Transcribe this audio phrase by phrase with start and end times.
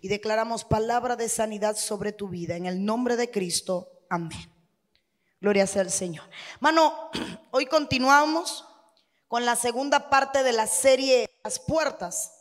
[0.00, 2.56] y declaramos palabra de sanidad sobre tu vida.
[2.56, 4.52] En el nombre de Cristo, amén.
[5.40, 6.24] Gloria sea al Señor.
[6.60, 7.10] Mano,
[7.50, 8.64] hoy continuamos
[9.28, 12.32] con la segunda parte de la serie Las Puertas.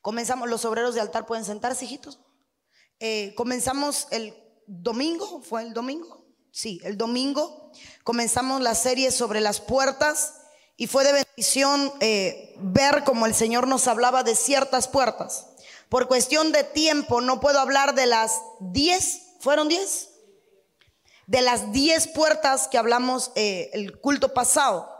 [0.00, 2.20] Comenzamos, los obreros de altar pueden sentarse, hijitos.
[3.00, 4.34] Eh, comenzamos el
[4.66, 6.24] domingo, ¿fue el domingo?
[6.50, 7.72] Sí, el domingo
[8.04, 10.34] comenzamos la serie sobre las puertas
[10.76, 15.53] y fue de bendición eh, ver como el Señor nos hablaba de ciertas puertas.
[15.88, 20.10] Por cuestión de tiempo no puedo hablar de las 10, ¿fueron 10?
[21.26, 24.90] De las 10 puertas que hablamos eh, el culto pasado.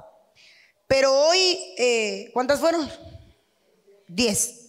[0.87, 2.91] Pero hoy, eh, ¿cuántas fueron?
[4.09, 4.60] 10.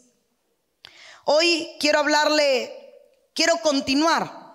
[1.25, 2.93] Hoy quiero hablarle,
[3.33, 4.45] quiero continuar.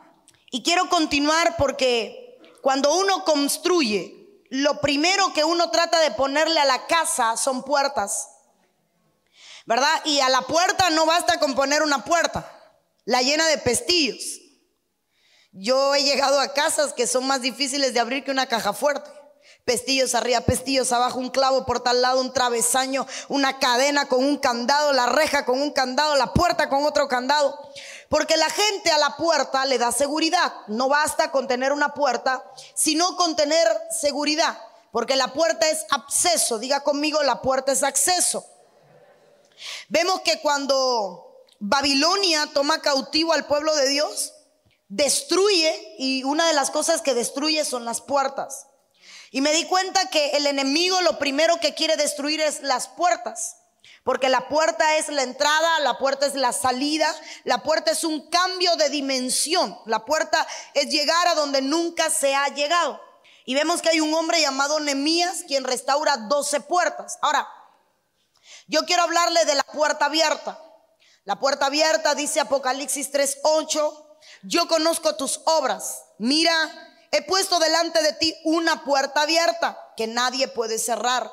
[0.50, 6.64] Y quiero continuar porque cuando uno construye, lo primero que uno trata de ponerle a
[6.64, 8.28] la casa son puertas.
[9.66, 10.02] ¿Verdad?
[10.04, 12.50] Y a la puerta no basta con poner una puerta,
[13.04, 14.40] la llena de pestillos.
[15.52, 19.10] Yo he llegado a casas que son más difíciles de abrir que una caja fuerte.
[19.64, 24.38] Pestillos arriba, pestillos abajo, un clavo por tal lado, un travesaño, una cadena con un
[24.38, 27.58] candado, la reja con un candado, la puerta con otro candado.
[28.08, 30.52] Porque la gente a la puerta le da seguridad.
[30.66, 32.44] No basta con tener una puerta,
[32.74, 34.58] sino con tener seguridad.
[34.90, 36.58] Porque la puerta es acceso.
[36.58, 38.44] Diga conmigo, la puerta es acceso.
[39.90, 44.32] Vemos que cuando Babilonia toma cautivo al pueblo de Dios,
[44.88, 48.68] destruye y una de las cosas que destruye son las puertas.
[49.32, 53.56] Y me di cuenta que el enemigo lo primero que quiere destruir es las puertas.
[54.04, 58.30] Porque la puerta es la entrada, la puerta es la salida, la puerta es un
[58.30, 63.00] cambio de dimensión, la puerta es llegar a donde nunca se ha llegado.
[63.44, 67.18] Y vemos que hay un hombre llamado Nemías quien restaura 12 puertas.
[67.20, 67.48] Ahora,
[68.70, 70.58] yo quiero hablarle de la puerta abierta.
[71.24, 76.04] La puerta abierta dice Apocalipsis 3:8, yo conozco tus obras.
[76.18, 76.54] Mira,
[77.10, 81.32] he puesto delante de ti una puerta abierta que nadie puede cerrar.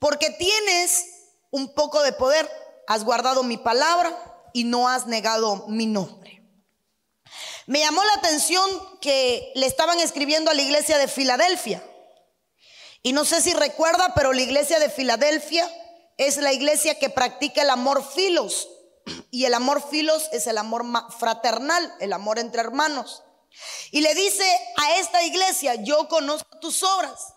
[0.00, 1.06] Porque tienes
[1.50, 2.50] un poco de poder,
[2.88, 4.12] has guardado mi palabra
[4.52, 6.42] y no has negado mi nombre.
[7.66, 11.84] Me llamó la atención que le estaban escribiendo a la iglesia de Filadelfia.
[13.04, 15.70] Y no sé si recuerda, pero la iglesia de Filadelfia
[16.18, 18.68] es la iglesia que practica el amor filos.
[19.30, 20.84] Y el amor filos es el amor
[21.18, 23.22] fraternal, el amor entre hermanos.
[23.90, 24.44] Y le dice
[24.76, 27.32] a esta iglesia, yo conozco tus obras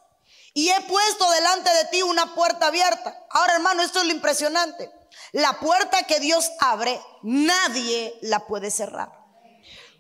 [0.54, 3.18] y he puesto delante de ti una puerta abierta.
[3.30, 4.92] Ahora, hermano, esto es lo impresionante.
[5.32, 9.12] La puerta que Dios abre, nadie la puede cerrar.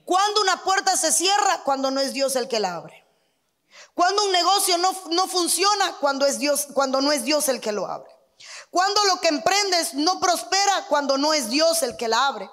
[0.04, 3.06] Cuando una puerta se cierra, cuando no es Dios el que la abre.
[3.94, 7.72] Cuando un negocio no, no funciona, cuando es Dios, cuando no es Dios el que
[7.72, 8.12] lo abre.
[8.72, 12.50] Cuando lo que emprendes no prospera, cuando no es Dios el que la abre.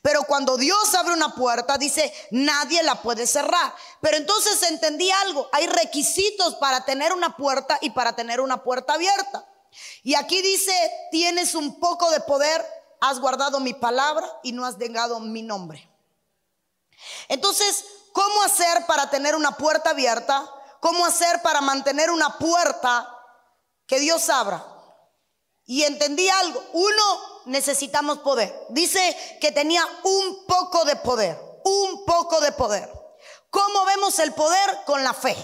[0.00, 3.74] Pero cuando Dios abre una puerta, dice, nadie la puede cerrar.
[4.00, 8.94] Pero entonces entendí algo, hay requisitos para tener una puerta y para tener una puerta
[8.94, 9.46] abierta.
[10.02, 10.72] Y aquí dice,
[11.10, 12.64] tienes un poco de poder,
[13.00, 15.86] has guardado mi palabra y no has negado mi nombre.
[17.28, 20.50] Entonces, ¿cómo hacer para tener una puerta abierta?
[20.80, 23.14] ¿Cómo hacer para mantener una puerta
[23.86, 24.77] que Dios abra?
[25.68, 28.58] Y entendí algo, uno necesitamos poder.
[28.70, 32.90] Dice que tenía un poco de poder, un poco de poder.
[33.50, 34.78] ¿Cómo vemos el poder?
[34.86, 35.36] Con la fe.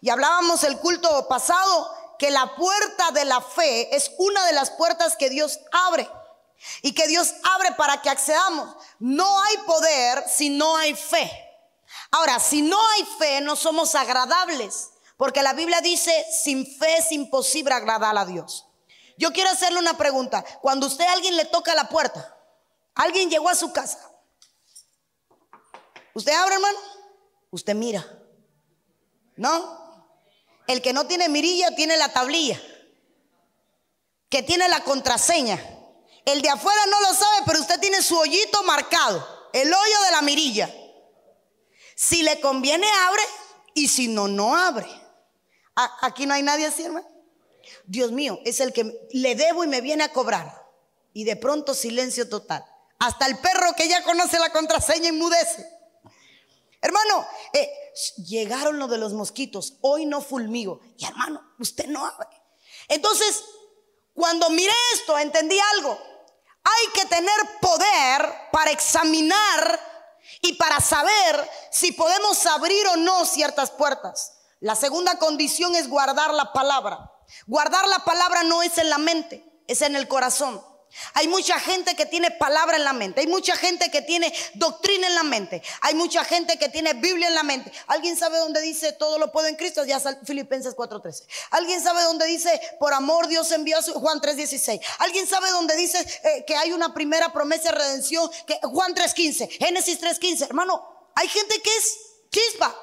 [0.00, 4.70] Y hablábamos el culto pasado que la puerta de la fe es una de las
[4.70, 6.08] puertas que Dios abre.
[6.80, 8.74] Y que Dios abre para que accedamos.
[8.98, 11.30] No hay poder si no hay fe.
[12.12, 14.88] Ahora, si no hay fe, no somos agradables.
[15.18, 18.65] Porque la Biblia dice, sin fe es imposible agradar a Dios.
[19.16, 20.44] Yo quiero hacerle una pregunta.
[20.60, 22.36] Cuando usted a alguien le toca la puerta,
[22.94, 24.10] alguien llegó a su casa.
[26.14, 26.78] ¿Usted abre, hermano?
[27.50, 28.04] Usted mira.
[29.36, 29.86] ¿No?
[30.66, 32.60] El que no tiene mirilla tiene la tablilla.
[34.28, 35.62] Que tiene la contraseña.
[36.24, 39.48] El de afuera no lo sabe, pero usted tiene su hoyito marcado.
[39.52, 40.70] El hoyo de la mirilla.
[41.94, 43.22] Si le conviene, abre.
[43.74, 44.88] Y si no, no abre.
[46.00, 47.15] Aquí no hay nadie así, hermano.
[47.86, 50.66] Dios mío, es el que le debo y me viene a cobrar.
[51.12, 52.64] Y de pronto silencio total.
[52.98, 55.66] Hasta el perro que ya conoce la contraseña enmudece.
[56.80, 57.70] Hermano, eh,
[58.26, 59.74] llegaron los de los mosquitos.
[59.80, 60.80] Hoy no fulmigo.
[60.96, 62.28] Y hermano, usted no abre.
[62.88, 63.44] Entonces,
[64.14, 65.98] cuando miré esto, entendí algo.
[66.64, 69.80] Hay que tener poder para examinar
[70.40, 74.38] y para saber si podemos abrir o no ciertas puertas.
[74.60, 77.12] La segunda condición es guardar la palabra.
[77.46, 80.62] Guardar la palabra no es en la mente, es en el corazón.
[81.14, 83.20] Hay mucha gente que tiene palabra en la mente.
[83.20, 85.62] Hay mucha gente que tiene doctrina en la mente.
[85.82, 87.70] Hay mucha gente que tiene Biblia en la mente.
[87.86, 89.84] ¿Alguien sabe dónde dice todo lo puedo en Cristo?
[89.84, 91.26] Ya Filipenses 4:13.
[91.50, 94.80] ¿Alguien sabe dónde dice por amor Dios envió a su Juan 3:16?
[94.98, 98.30] ¿Alguien sabe dónde dice eh, que hay una primera promesa de redención?
[98.46, 100.46] Que Juan 3:15, Génesis 3:15.
[100.46, 101.96] Hermano, hay gente que es
[102.30, 102.74] chispa.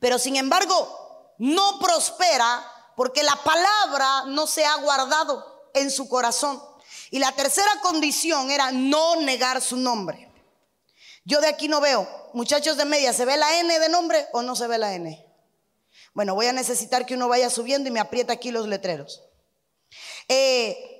[0.00, 6.62] Pero sin embargo, no prospera porque la palabra no se ha guardado en su corazón.
[7.10, 10.30] Y la tercera condición era no negar su nombre.
[11.24, 12.08] Yo de aquí no veo.
[12.34, 15.24] Muchachos de media, ¿se ve la N de nombre o no se ve la N?
[16.12, 19.22] Bueno, voy a necesitar que uno vaya subiendo y me aprieta aquí los letreros.
[20.28, 20.94] Eh,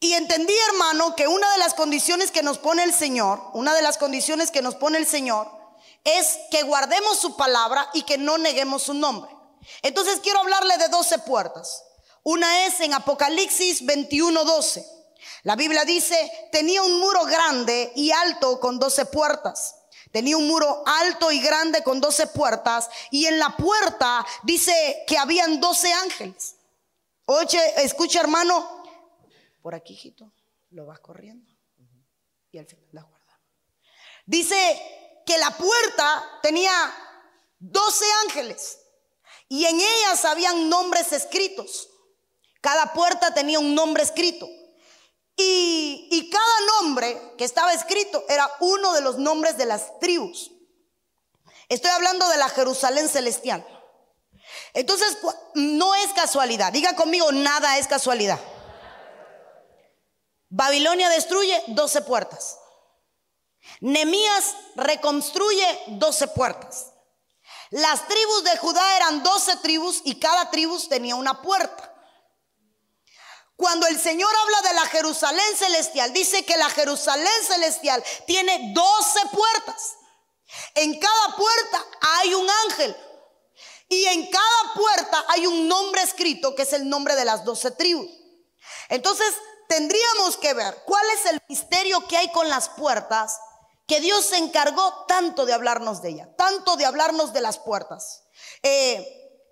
[0.00, 3.82] y entendí, hermano, que una de las condiciones que nos pone el Señor, una de
[3.82, 5.50] las condiciones que nos pone el Señor,
[6.04, 9.37] es que guardemos su palabra y que no neguemos su nombre.
[9.82, 11.84] Entonces quiero hablarle de 12 puertas.
[12.22, 14.84] Una es en Apocalipsis 21, 12.
[15.42, 19.76] La Biblia dice, tenía un muro grande y alto con doce puertas.
[20.12, 22.88] Tenía un muro alto y grande con doce puertas.
[23.10, 26.56] Y en la puerta dice que habían doce ángeles.
[27.26, 28.78] Oye, escucha hermano,
[29.62, 30.32] por aquí, hijito,
[30.70, 31.50] lo vas corriendo.
[32.50, 33.40] Y al final la guarda.
[34.24, 36.72] Dice que la puerta tenía
[37.58, 38.78] doce ángeles.
[39.48, 41.88] Y en ellas habían nombres escritos.
[42.60, 44.48] Cada puerta tenía un nombre escrito.
[45.40, 50.50] Y, cada nombre que estaba escrito era uno de los nombres de las tribus.
[51.68, 53.64] Estoy hablando de la Jerusalén celestial.
[54.74, 55.16] Entonces,
[55.54, 56.72] no es casualidad.
[56.72, 58.40] Diga conmigo, nada es casualidad.
[60.48, 62.58] Babilonia destruye 12 puertas.
[63.80, 66.92] Nemías reconstruye 12 puertas.
[67.70, 71.94] Las tribus de Judá eran 12 tribus y cada tribu tenía una puerta.
[73.56, 79.20] Cuando el Señor habla de la Jerusalén celestial, dice que la Jerusalén celestial tiene 12
[79.32, 79.96] puertas.
[80.74, 82.96] En cada puerta hay un ángel.
[83.88, 87.72] Y en cada puerta hay un nombre escrito que es el nombre de las 12
[87.72, 88.08] tribus.
[88.88, 89.34] Entonces
[89.68, 93.40] tendríamos que ver cuál es el misterio que hay con las puertas
[93.88, 98.24] que Dios se encargó tanto de hablarnos de ella, tanto de hablarnos de las puertas.
[98.62, 99.42] Eh,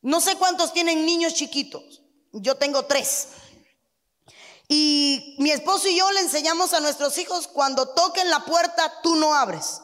[0.00, 2.02] no sé cuántos tienen niños chiquitos.
[2.32, 3.28] Yo tengo tres.
[4.66, 9.14] Y mi esposo y yo le enseñamos a nuestros hijos, cuando toquen la puerta, tú
[9.14, 9.82] no abres.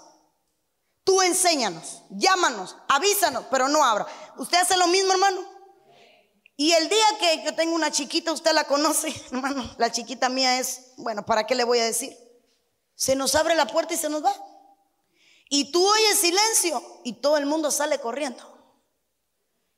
[1.05, 4.07] Tú enséñanos, llámanos, avísanos, pero no abra.
[4.39, 5.47] ¿Usted hace lo mismo, hermano?
[6.57, 10.59] Y el día que yo tengo una chiquita, usted la conoce, hermano, la chiquita mía
[10.59, 12.17] es, bueno, ¿para qué le voy a decir?
[13.01, 14.35] Se nos abre la puerta y se nos va.
[15.49, 18.45] Y tú oyes silencio y todo el mundo sale corriendo.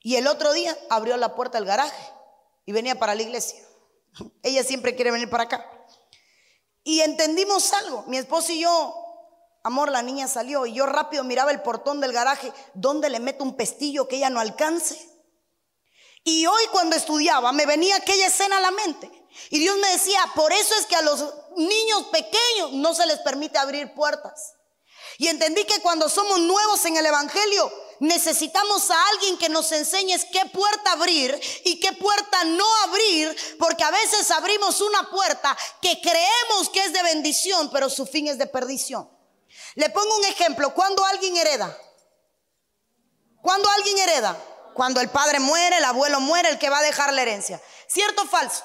[0.00, 2.12] Y el otro día abrió la puerta del garaje
[2.66, 3.62] y venía para la iglesia.
[4.42, 5.64] Ella siempre quiere venir para acá.
[6.82, 8.02] Y entendimos algo.
[8.08, 8.92] Mi esposo y yo,
[9.62, 13.44] amor, la niña salió y yo rápido miraba el portón del garaje, ¿dónde le meto
[13.44, 14.98] un pestillo que ella no alcance?
[16.24, 19.21] Y hoy cuando estudiaba me venía aquella escena a la mente.
[19.50, 21.24] Y Dios me decía, por eso es que a los
[21.56, 24.54] niños pequeños no se les permite abrir puertas.
[25.18, 27.70] Y entendí que cuando somos nuevos en el Evangelio,
[28.00, 33.84] necesitamos a alguien que nos enseñe qué puerta abrir y qué puerta no abrir, porque
[33.84, 38.38] a veces abrimos una puerta que creemos que es de bendición, pero su fin es
[38.38, 39.08] de perdición.
[39.74, 41.76] Le pongo un ejemplo, cuando alguien hereda,
[43.42, 44.36] cuando alguien hereda,
[44.74, 48.22] cuando el padre muere, el abuelo muere, el que va a dejar la herencia, ¿cierto
[48.22, 48.64] o falso?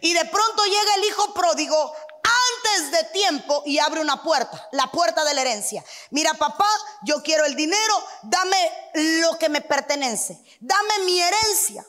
[0.00, 4.90] Y de pronto llega el hijo pródigo antes de tiempo y abre una puerta, la
[4.90, 5.84] puerta de la herencia.
[6.10, 6.68] Mira, papá,
[7.02, 8.56] yo quiero el dinero, dame
[8.94, 11.86] lo que me pertenece, dame mi herencia.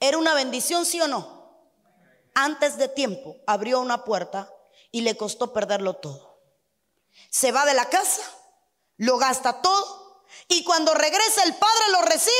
[0.00, 1.34] ¿Era una bendición, sí o no?
[2.34, 4.50] Antes de tiempo abrió una puerta
[4.90, 6.40] y le costó perderlo todo.
[7.30, 8.22] Se va de la casa,
[8.96, 12.34] lo gasta todo y cuando regresa el padre lo recibe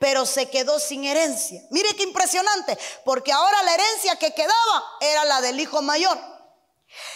[0.00, 1.62] pero se quedó sin herencia.
[1.70, 6.18] Mire qué impresionante, porque ahora la herencia que quedaba era la del hijo mayor.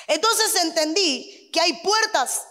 [0.06, 2.42] Entonces entendí que hay puertas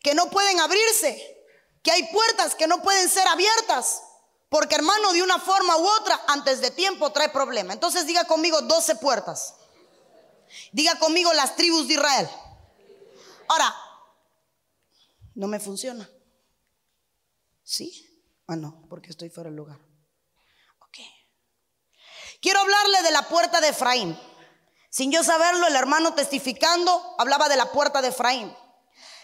[0.00, 1.42] que no pueden abrirse,
[1.82, 4.02] que hay puertas que no pueden ser abiertas,
[4.50, 7.72] porque hermano, de una forma u otra, antes de tiempo trae problema.
[7.72, 9.54] Entonces diga conmigo 12 puertas.
[10.72, 12.28] Diga conmigo las tribus de Israel.
[13.48, 13.74] Ahora,
[15.34, 16.08] no me funciona.
[17.64, 18.17] ¿Sí?
[18.48, 19.78] Ah, no, porque estoy fuera del lugar.
[20.80, 20.96] Ok.
[22.40, 24.18] Quiero hablarle de la puerta de Efraín.
[24.90, 28.56] Sin yo saberlo, el hermano testificando hablaba de la puerta de Efraín.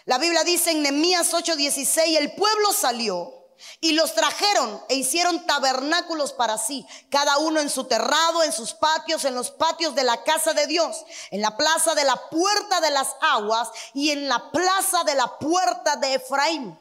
[0.05, 3.33] La Biblia dice en Nehemías 8:16, el pueblo salió
[3.81, 8.73] Y los trajeron e hicieron tabernáculos para sí, cada uno en su terrado, en sus
[8.73, 12.81] patios, en los patios de la casa de Dios, en la plaza de la puerta
[12.81, 16.77] de las aguas y en la plaza de la puerta de Efraín.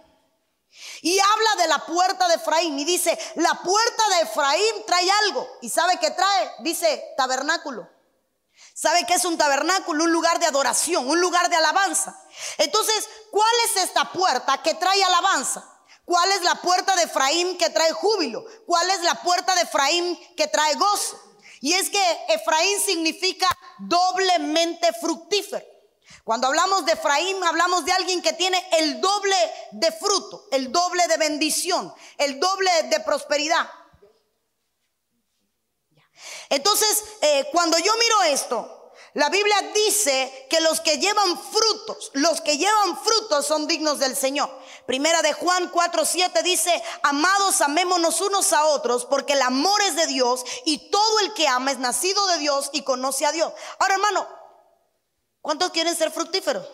[1.02, 5.46] Y habla de la puerta de Efraín y dice, la puerta de Efraín trae algo.
[5.60, 6.52] ¿Y sabe qué trae?
[6.60, 7.88] Dice tabernáculo.
[8.74, 10.04] ¿Sabe qué es un tabernáculo?
[10.04, 12.20] Un lugar de adoración, un lugar de alabanza.
[12.58, 15.64] Entonces, ¿cuál es esta puerta que trae alabanza?
[16.04, 18.44] ¿Cuál es la puerta de Efraín que trae júbilo?
[18.66, 21.20] ¿Cuál es la puerta de Efraín que trae gozo?
[21.60, 25.73] Y es que Efraín significa doblemente fructífero.
[26.24, 29.36] Cuando hablamos de Efraín, hablamos de alguien que tiene el doble
[29.72, 33.68] de fruto, el doble de bendición, el doble de prosperidad.
[36.48, 42.40] Entonces, eh, cuando yo miro esto, la Biblia dice que los que llevan frutos, los
[42.40, 44.50] que llevan frutos son dignos del Señor.
[44.86, 50.06] Primera de Juan 4:7 dice, "Amados, amémonos unos a otros, porque el amor es de
[50.06, 53.94] Dios y todo el que ama es nacido de Dios y conoce a Dios." Ahora,
[53.94, 54.43] hermano,
[55.44, 56.66] ¿cuántos quieren ser fructíferos?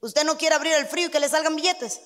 [0.00, 2.02] ¿Usted no quiere abrir el frío y que le salgan billetes?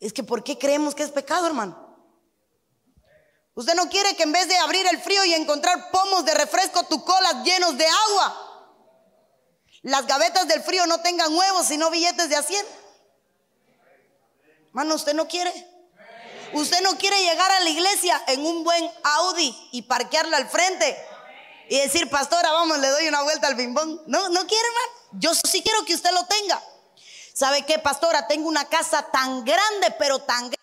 [0.00, 1.86] Es que ¿por qué creemos que es pecado, hermano?
[3.54, 6.82] Usted no quiere que en vez de abrir el frío y encontrar pomos de refresco,
[6.82, 8.42] tu colas llenos de agua.
[9.82, 12.66] Las gavetas del frío no tengan huevos, sino billetes de a 100.
[14.66, 15.52] Hermano, usted no quiere.
[16.54, 20.96] Usted no quiere llegar a la iglesia en un buen Audi y parquearlo al frente
[21.68, 24.02] y decir, pastora, vamos, le doy una vuelta al bimbón.
[24.06, 25.20] No, no quiere, hermano.
[25.20, 26.62] Yo sí quiero que usted lo tenga.
[27.34, 28.26] ¿Sabe qué, pastora?
[28.26, 30.56] Tengo una casa tan grande, pero tan grande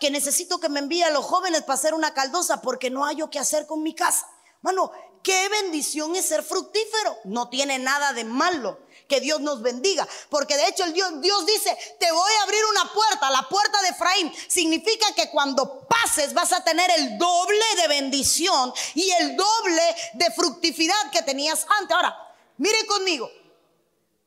[0.00, 3.16] que necesito que me envíe a los jóvenes para hacer una caldosa porque no hay
[3.16, 4.28] yo qué hacer con mi casa.
[4.60, 4.90] Mano,
[5.22, 7.16] qué bendición es ser fructífero.
[7.24, 8.78] No tiene nada de malo
[9.08, 10.06] que Dios nos bendiga.
[10.28, 13.80] Porque de hecho el Dios, Dios dice, te voy a abrir una puerta, la puerta
[13.82, 14.32] de Efraín.
[14.48, 20.30] Significa que cuando pases vas a tener el doble de bendición y el doble de
[20.32, 21.96] fructividad que tenías antes.
[21.96, 22.16] Ahora,
[22.58, 23.30] mire conmigo.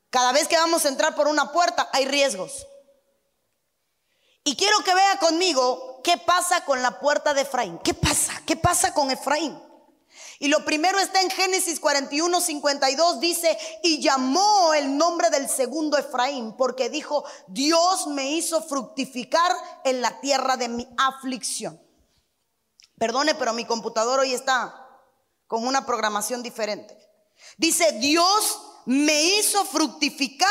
[0.10, 2.68] Cada vez que vamos a entrar por una puerta hay riesgos.
[4.44, 7.78] Y quiero que vea conmigo qué pasa con la puerta de Efraín.
[7.80, 8.34] ¿Qué pasa?
[8.46, 9.58] ¿Qué pasa con Efraín?
[10.42, 16.00] Y lo primero está en Génesis 41, 52, dice, y llamó el nombre del segundo
[16.00, 21.80] Efraín, porque dijo, Dios me hizo fructificar en la tierra de mi aflicción.
[22.98, 24.84] Perdone, pero mi computador hoy está
[25.46, 26.98] con una programación diferente.
[27.58, 30.50] Dice, Dios me hizo fructificar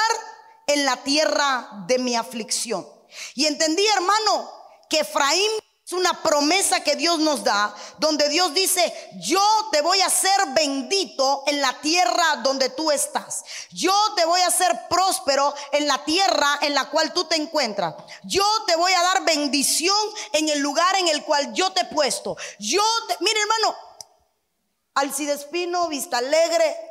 [0.68, 2.86] en la tierra de mi aflicción.
[3.34, 4.52] Y entendí, hermano,
[4.88, 5.50] que Efraín
[5.90, 9.42] es una promesa que Dios nos da, donde Dios dice, yo
[9.72, 13.42] te voy a hacer bendito en la tierra donde tú estás.
[13.72, 17.96] Yo te voy a hacer próspero en la tierra en la cual tú te encuentras.
[18.22, 19.96] Yo te voy a dar bendición
[20.32, 22.36] en el lugar en el cual yo te he puesto.
[22.60, 23.76] Yo te, mire hermano,
[24.94, 26.89] Alcidespino, Vista Alegre,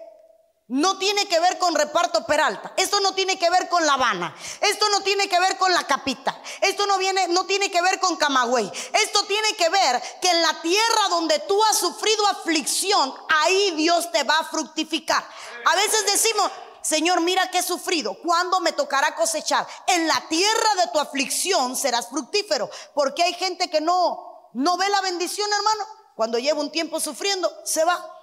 [0.70, 2.74] no tiene que ver con reparto Peralta.
[2.78, 4.36] Esto no tiene que ver con La Habana.
[4.62, 6.40] Esto no tiene que ver con la capita.
[6.62, 8.72] Esto no viene, no tiene que ver con Camagüey.
[8.94, 14.12] Esto tiene que ver que en la tierra donde tú has sufrido aflicción, ahí Dios
[14.12, 15.28] te va a fructificar.
[15.66, 16.52] A veces decimos,
[16.84, 18.16] Señor, mira que he sufrido.
[18.22, 19.68] ¿Cuándo me tocará cosechar?
[19.88, 22.70] En la tierra de tu aflicción serás fructífero.
[22.94, 25.88] Porque hay gente que no, no ve la bendición, hermano.
[26.16, 28.19] Cuando lleva un tiempo sufriendo, se va.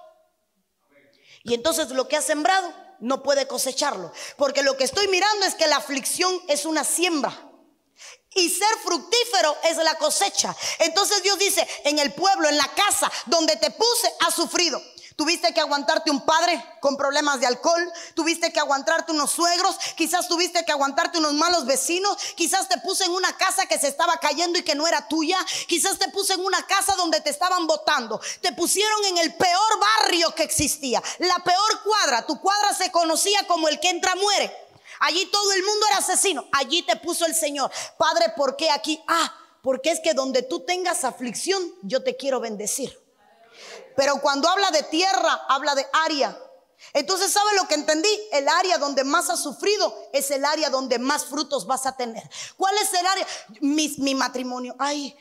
[1.47, 4.11] Y entonces lo que ha sembrado no puede cosecharlo.
[4.35, 7.33] Porque lo que estoy mirando es que la aflicción es una siembra.
[8.35, 10.53] Y ser fructífero es la cosecha.
[10.79, 14.81] Entonces Dios dice, en el pueblo, en la casa donde te puse, has sufrido.
[15.17, 20.27] Tuviste que aguantarte un padre con problemas de alcohol, tuviste que aguantarte unos suegros, quizás
[20.27, 24.17] tuviste que aguantarte unos malos vecinos, quizás te puse en una casa que se estaba
[24.17, 27.65] cayendo y que no era tuya, quizás te puse en una casa donde te estaban
[27.65, 32.91] votando, te pusieron en el peor barrio que existía, la peor cuadra, tu cuadra se
[32.91, 34.55] conocía como el que entra muere.
[34.99, 37.71] Allí todo el mundo era asesino, allí te puso el Señor.
[37.97, 39.01] Padre, ¿por qué aquí?
[39.07, 43.06] Ah, porque es que donde tú tengas aflicción, yo te quiero bendecir.
[43.97, 46.37] Pero cuando habla de tierra, habla de área.
[46.93, 48.09] Entonces, ¿sabe lo que entendí?
[48.31, 52.21] El área donde más has sufrido es el área donde más frutos vas a tener.
[52.55, 53.27] ¿Cuál es el área?
[53.61, 54.75] Mi, mi matrimonio.
[54.77, 55.17] Ay,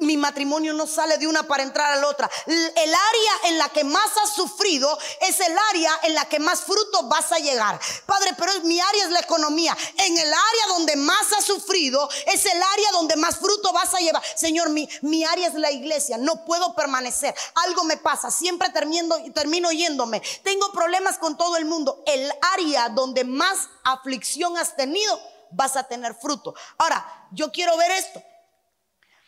[0.00, 2.30] mi matrimonio no sale de una para entrar a la otra.
[2.46, 6.60] El área en la que más has sufrido es el área en la que más
[6.60, 7.80] fruto vas a llegar.
[8.06, 9.76] Padre, pero mi área es la economía.
[9.96, 13.98] En el área donde más has sufrido es el área donde más fruto vas a
[13.98, 14.22] llevar.
[14.36, 16.18] Señor, mi, mi área es la iglesia.
[16.18, 17.34] No puedo permanecer.
[17.66, 18.30] Algo me pasa.
[18.30, 20.22] Siempre termino, termino yéndome.
[20.42, 22.02] Tengo problemas con todo el mundo.
[22.06, 25.18] El área donde más aflicción has tenido
[25.50, 26.54] vas a tener fruto.
[26.78, 28.22] Ahora, yo quiero ver esto,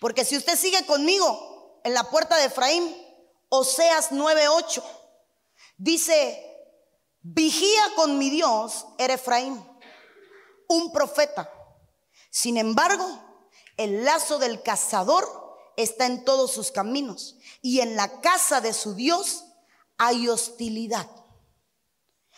[0.00, 2.96] porque si usted sigue conmigo en la puerta de Efraín,
[3.50, 4.82] Oseas 9:8,
[5.76, 6.42] dice,
[7.20, 9.62] vigía con mi Dios, era Efraín,
[10.68, 11.52] un profeta.
[12.30, 13.06] Sin embargo,
[13.76, 15.28] el lazo del cazador
[15.76, 19.44] está en todos sus caminos y en la casa de su Dios
[19.98, 21.08] hay hostilidad.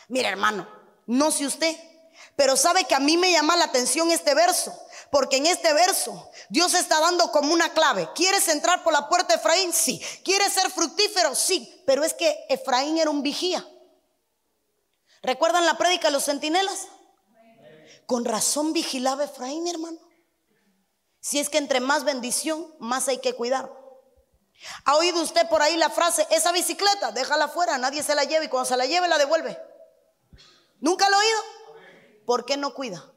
[0.09, 0.69] Mira, hermano,
[1.07, 1.76] no sé usted,
[2.37, 4.76] pero sabe que a mí me llama la atención este verso,
[5.12, 8.09] porque en este verso Dios está dando como una clave.
[8.14, 9.71] ¿Quieres entrar por la puerta de Efraín?
[9.71, 10.00] Sí.
[10.25, 11.35] ¿Quieres ser fructífero?
[11.35, 11.83] Sí.
[11.87, 13.62] Pero es que Efraín era un vigía.
[15.21, 16.88] ¿Recuerdan la prédica de los centinelas?
[18.07, 19.99] Con razón vigilaba Efraín, hermano.
[21.21, 23.71] Si es que entre más bendición, más hay que cuidar.
[24.87, 28.47] ¿Ha oído usted por ahí la frase, esa bicicleta, déjala fuera, nadie se la lleve
[28.47, 29.61] y cuando se la lleve la devuelve?
[30.81, 31.38] ¿Nunca lo ha oído?
[32.25, 33.12] ¿Por qué no cuida?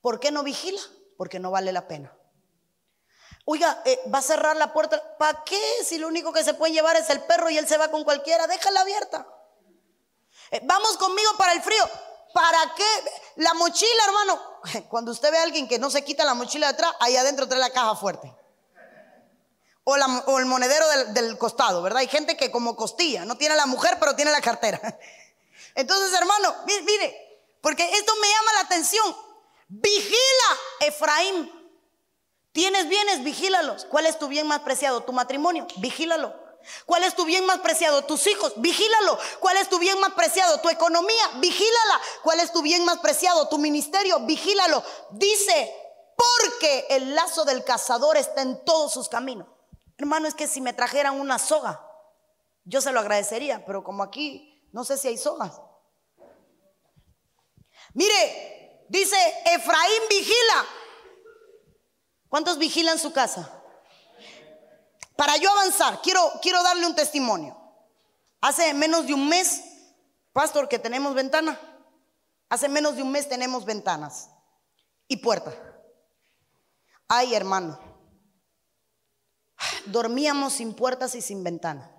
[0.00, 0.80] ¿Por qué no vigila?
[1.18, 2.16] Porque no vale la pena.
[3.44, 5.18] Oiga, eh, va a cerrar la puerta.
[5.18, 5.60] ¿Para qué?
[5.84, 8.04] Si lo único que se puede llevar es el perro y él se va con
[8.04, 9.26] cualquiera, déjala abierta.
[10.50, 11.84] Eh, vamos conmigo para el frío.
[12.32, 13.10] ¿Para qué?
[13.36, 14.40] La mochila, hermano.
[14.88, 17.46] Cuando usted ve a alguien que no se quita la mochila de atrás, ahí adentro
[17.46, 18.34] trae la caja fuerte
[20.26, 22.00] o, el monedero del, costado, ¿verdad?
[22.00, 24.80] Hay gente que como costilla, no tiene la mujer, pero tiene la cartera.
[25.74, 29.16] Entonces, hermano, mire, mire, porque esto me llama la atención.
[29.68, 31.52] Vigila, Efraín.
[32.52, 33.84] Tienes bienes, vigílalos.
[33.84, 35.02] ¿Cuál es tu bien más preciado?
[35.02, 36.34] Tu matrimonio, vigílalo.
[36.86, 38.04] ¿Cuál es tu bien más preciado?
[38.04, 39.18] Tus hijos, vigílalo.
[39.40, 40.60] ¿Cuál es tu bien más preciado?
[40.60, 42.00] Tu economía, vigílala.
[42.22, 43.48] ¿Cuál es tu bien más preciado?
[43.48, 44.82] Tu ministerio, vigílalo.
[45.12, 45.72] Dice,
[46.16, 49.46] porque el lazo del cazador está en todos sus caminos.
[49.96, 51.84] Hermano, es que si me trajeran una soga,
[52.64, 55.60] yo se lo agradecería, pero como aquí no sé si hay sogas.
[57.94, 60.66] Mire, dice Efraín vigila.
[62.28, 63.50] ¿Cuántos vigilan su casa?
[65.16, 67.56] Para yo avanzar, quiero, quiero darle un testimonio.
[68.40, 69.62] Hace menos de un mes,
[70.32, 71.58] pastor, que tenemos ventana.
[72.48, 74.30] Hace menos de un mes tenemos ventanas
[75.08, 75.52] y puerta.
[77.08, 77.80] Ay, hermano,
[79.86, 81.90] dormíamos sin puertas y sin ventana.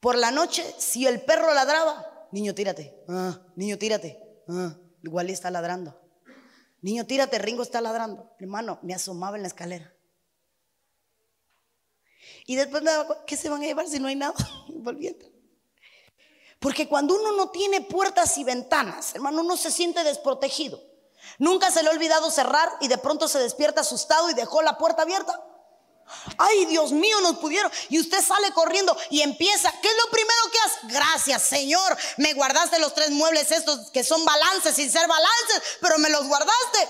[0.00, 5.50] Por la noche, si el perro ladraba, niño, tírate, ah, niño, tírate, ah, igual está
[5.50, 6.00] ladrando.
[6.82, 8.34] Niño, tírate, Ringo está ladrando.
[8.38, 9.92] Hermano, me asomaba en la escalera.
[12.46, 14.34] Y después me daba, ¿qué se van a llevar si no hay nada?
[14.68, 15.26] Volviendo.
[16.58, 20.80] Porque cuando uno no tiene puertas y ventanas, hermano, uno se siente desprotegido.
[21.38, 24.78] Nunca se le ha olvidado cerrar y de pronto se despierta asustado y dejó la
[24.78, 25.45] puerta abierta.
[26.38, 27.70] Ay, Dios mío, nos pudieron.
[27.88, 29.72] Y usted sale corriendo y empieza.
[29.80, 30.78] ¿Qué es lo primero que hace?
[30.94, 31.96] Gracias, Señor.
[32.16, 36.26] Me guardaste los tres muebles estos que son balances sin ser balances, pero me los
[36.26, 36.88] guardaste.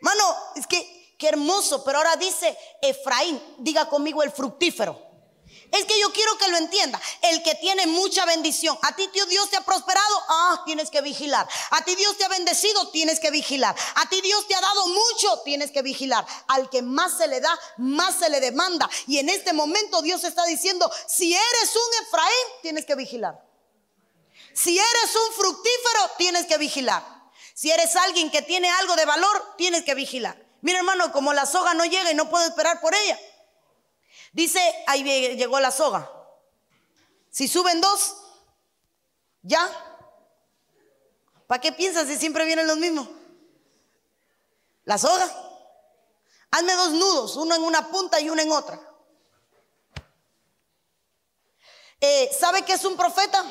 [0.00, 1.84] Mano, es que qué hermoso.
[1.84, 5.05] Pero ahora dice Efraín, diga conmigo el fructífero.
[5.72, 7.00] Es que yo quiero que lo entienda.
[7.22, 8.78] El que tiene mucha bendición.
[8.82, 10.22] A ti Dios te ha prosperado.
[10.28, 11.48] Ah, tienes que vigilar.
[11.70, 12.88] A ti Dios te ha bendecido.
[12.90, 13.74] Tienes que vigilar.
[13.96, 15.42] A ti Dios te ha dado mucho.
[15.44, 16.26] Tienes que vigilar.
[16.48, 18.88] Al que más se le da, más se le demanda.
[19.06, 23.42] Y en este momento Dios está diciendo, si eres un Efraín, tienes que vigilar.
[24.54, 27.04] Si eres un fructífero, tienes que vigilar.
[27.54, 30.36] Si eres alguien que tiene algo de valor, tienes que vigilar.
[30.62, 33.18] Mira hermano, como la soga no llega y no puedo esperar por ella.
[34.36, 35.02] Dice, ahí
[35.34, 36.12] llegó la soga.
[37.30, 38.16] Si suben dos,
[39.40, 39.66] ya.
[41.46, 43.08] ¿Para qué piensas si siempre vienen los mismos?
[44.84, 45.26] La soga.
[46.50, 48.78] Hazme dos nudos, uno en una punta y uno en otra.
[51.98, 53.42] Eh, ¿Sabe qué es un profeta?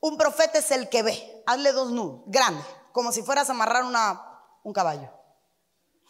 [0.00, 1.44] Un profeta es el que ve.
[1.46, 5.08] Hazle dos nudos, grandes, como si fueras a amarrar una, un caballo.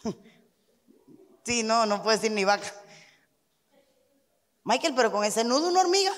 [1.45, 2.78] sí, no, no puedes decir ni vaca.
[4.63, 6.11] Michael, pero con ese nudo una hormiga.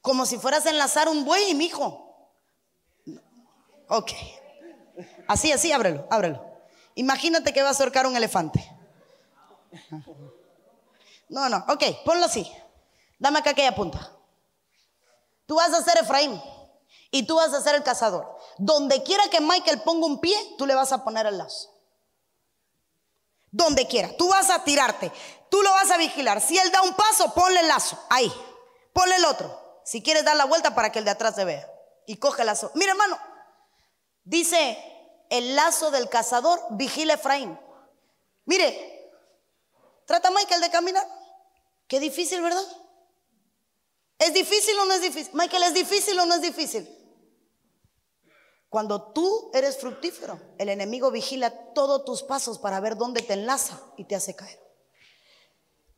[0.00, 2.30] Como si fueras a enlazar un buey, mi hijo.
[3.88, 4.12] Ok.
[5.28, 6.44] Así, así, ábrelo, ábrelo.
[6.94, 8.64] Imagínate que vas a ahorcar un elefante.
[11.28, 12.50] No, no, ok, ponlo así.
[13.18, 14.12] Dame acá aquella punta.
[15.46, 16.40] Tú vas a ser Efraín
[17.10, 18.36] y tú vas a ser el cazador.
[18.58, 21.75] Donde quiera que Michael ponga un pie, tú le vas a poner el lazo.
[23.56, 24.14] Donde quiera.
[24.18, 25.10] Tú vas a tirarte.
[25.50, 26.42] Tú lo vas a vigilar.
[26.42, 27.98] Si él da un paso, ponle el lazo.
[28.10, 28.30] Ahí.
[28.92, 29.80] Ponle el otro.
[29.82, 31.66] Si quieres dar la vuelta para que el de atrás se vea.
[32.06, 32.70] Y coge el lazo.
[32.74, 33.18] Mira, hermano.
[34.24, 34.76] Dice
[35.30, 37.58] el lazo del cazador, vigila Efraín.
[38.44, 39.10] Mire,
[40.04, 41.08] trata Michael de caminar.
[41.88, 42.64] Qué difícil, ¿verdad?
[44.18, 45.32] ¿Es difícil o no es difícil?
[45.32, 46.86] Michael, ¿es difícil o no es difícil?
[48.68, 53.80] Cuando tú eres fructífero, el enemigo vigila todos tus pasos para ver dónde te enlaza
[53.96, 54.60] y te hace caer.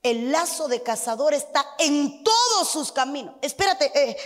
[0.02, 3.34] El lazo de cazador está en todos sus caminos.
[3.42, 4.16] Espérate, eh,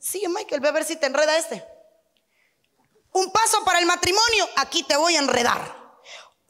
[0.00, 1.64] sigue Michael, ve a ver si te enreda este.
[3.12, 5.82] Un paso para el matrimonio, aquí te voy a enredar.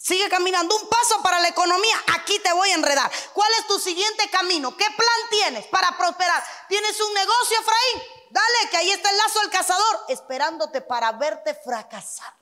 [0.03, 0.77] Sigue caminando.
[0.77, 1.97] Un paso para la economía.
[2.15, 3.11] Aquí te voy a enredar.
[3.33, 4.77] ¿Cuál es tu siguiente camino?
[4.77, 6.43] ¿Qué plan tienes para prosperar?
[6.69, 8.22] ¿Tienes un negocio, Efraín?
[8.33, 12.35] Dale, que ahí está el lazo del cazador, esperándote para verte fracasar.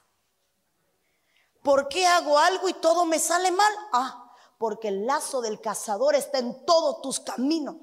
[1.64, 3.72] ¿Por qué hago algo y todo me sale mal?
[3.92, 7.74] Ah, porque el lazo del cazador está en todos tus caminos.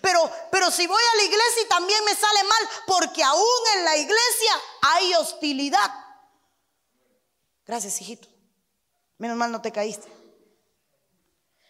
[0.00, 3.84] Pero, pero si voy a la iglesia y también me sale mal, porque aún en
[3.84, 5.90] la iglesia hay hostilidad.
[7.66, 8.26] Gracias, hijito.
[9.18, 10.10] Menos mal no te caíste.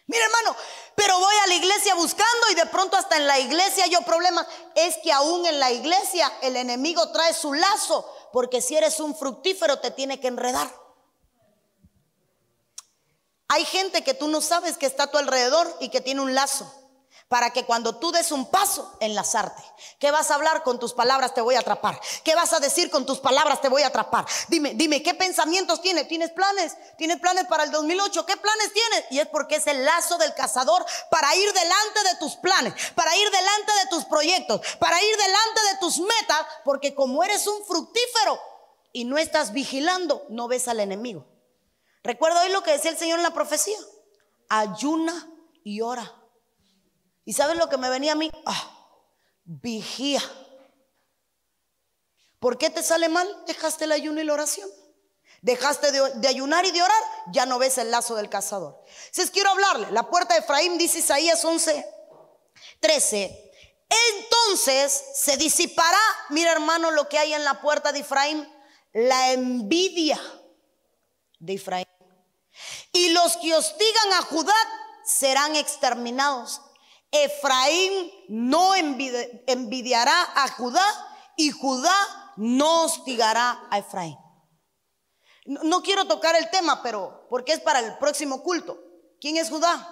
[0.07, 0.55] Mira, hermano,
[0.95, 4.45] pero voy a la iglesia buscando y de pronto hasta en la iglesia yo problemas.
[4.75, 9.15] Es que aún en la iglesia el enemigo trae su lazo, porque si eres un
[9.15, 10.71] fructífero te tiene que enredar.
[13.47, 16.35] Hay gente que tú no sabes que está a tu alrededor y que tiene un
[16.35, 16.84] lazo
[17.27, 19.63] para que cuando tú des un paso, enlazarte.
[19.99, 21.33] ¿Qué vas a hablar con tus palabras?
[21.33, 21.99] Te voy a atrapar.
[22.23, 23.61] ¿Qué vas a decir con tus palabras?
[23.61, 24.25] Te voy a atrapar.
[24.47, 26.07] Dime, dime, ¿qué pensamientos tienes?
[26.07, 26.77] ¿Tienes planes?
[26.97, 28.25] ¿Tienes planes para el 2008?
[28.27, 29.05] ¿Qué planes tienes?
[29.09, 33.15] Y es porque es el lazo del cazador para ir delante de tus planes, para
[33.17, 37.65] ir delante de tus proyectos, para ir delante de tus metas, porque como eres un
[37.65, 38.39] fructífero
[38.93, 41.25] y no estás vigilando, no ves al enemigo.
[42.03, 43.77] Recuerda hoy lo que decía el Señor en la profecía.
[44.47, 45.27] Ayuna
[45.63, 46.21] y ora.
[47.25, 48.31] ¿Y sabes lo que me venía a mí?
[48.45, 48.71] Ah,
[49.43, 50.21] vigía.
[52.39, 53.27] ¿Por qué te sale mal?
[53.47, 54.69] Dejaste el ayuno y la oración.
[55.41, 58.83] Dejaste de, ayunar y de orar, ya no ves el lazo del cazador.
[59.11, 61.85] Si es quiero hablarle, la puerta de Efraín dice Isaías 11,
[62.79, 63.51] 13.
[64.17, 68.51] Entonces se disipará, mira hermano, lo que hay en la puerta de Efraín,
[68.93, 70.19] la envidia
[71.37, 71.87] de Efraín.
[72.91, 74.55] Y los que hostigan a Judá
[75.03, 76.61] serán exterminados.
[77.23, 80.85] Efraín no envidiará a Judá
[81.37, 81.95] y Judá
[82.37, 84.17] no hostigará a Efraín.
[85.45, 88.79] No, quiero tocar el tema, pero porque es para el próximo culto.
[89.21, 89.91] ¿Quién es Judá?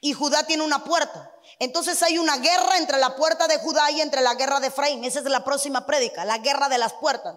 [0.00, 1.32] Y Judá tiene una puerta.
[1.58, 5.04] Entonces hay una guerra entre la puerta de Judá y entre la guerra de Efraín.
[5.04, 7.36] Esa es la próxima prédica, la guerra de las puertas.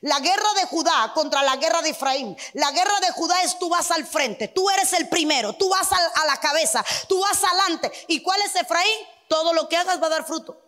[0.00, 2.36] La guerra de Judá contra la guerra de Efraín.
[2.54, 5.88] La guerra de Judá es tú vas al frente, tú eres el primero, tú vas
[5.92, 7.92] a, la cabeza, tú vas adelante.
[8.08, 8.98] ¿Y cuál es Efraín?
[9.28, 10.60] Todo lo que hagas va a dar fruto.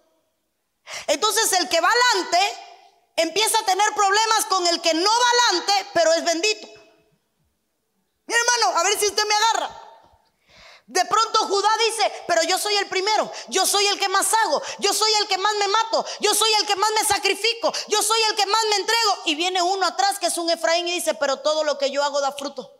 [1.06, 2.38] Entonces el que va adelante
[3.16, 6.68] empieza a tener problemas con el que no va adelante, pero es bendito.
[8.26, 9.81] Mi hermano, a ver si usted me agarra.
[10.92, 14.62] De pronto Judá dice, pero yo soy el primero, yo soy el que más hago,
[14.78, 18.02] yo soy el que más me mato, yo soy el que más me sacrifico, yo
[18.02, 19.18] soy el que más me entrego.
[19.24, 22.04] Y viene uno atrás que es un Efraín y dice, pero todo lo que yo
[22.04, 22.78] hago da fruto.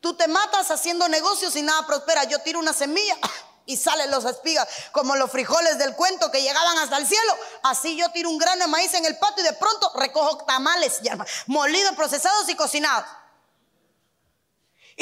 [0.00, 2.24] Tú te matas haciendo negocios y nada prospera.
[2.24, 3.16] Yo tiro una semilla
[3.66, 7.36] y salen los espigas, como los frijoles del cuento que llegaban hasta el cielo.
[7.62, 11.00] Así yo tiro un grano de maíz en el patio y de pronto recojo tamales,
[11.46, 13.06] molidos, procesados y cocinados.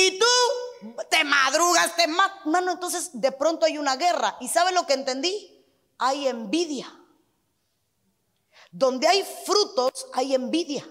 [0.01, 2.07] Y tú te madrugas, te.
[2.07, 4.39] Mano, entonces de pronto hay una guerra.
[4.41, 5.63] ¿Y sabe lo que entendí?
[5.99, 6.91] Hay envidia.
[8.71, 10.89] Donde hay frutos, hay envidia.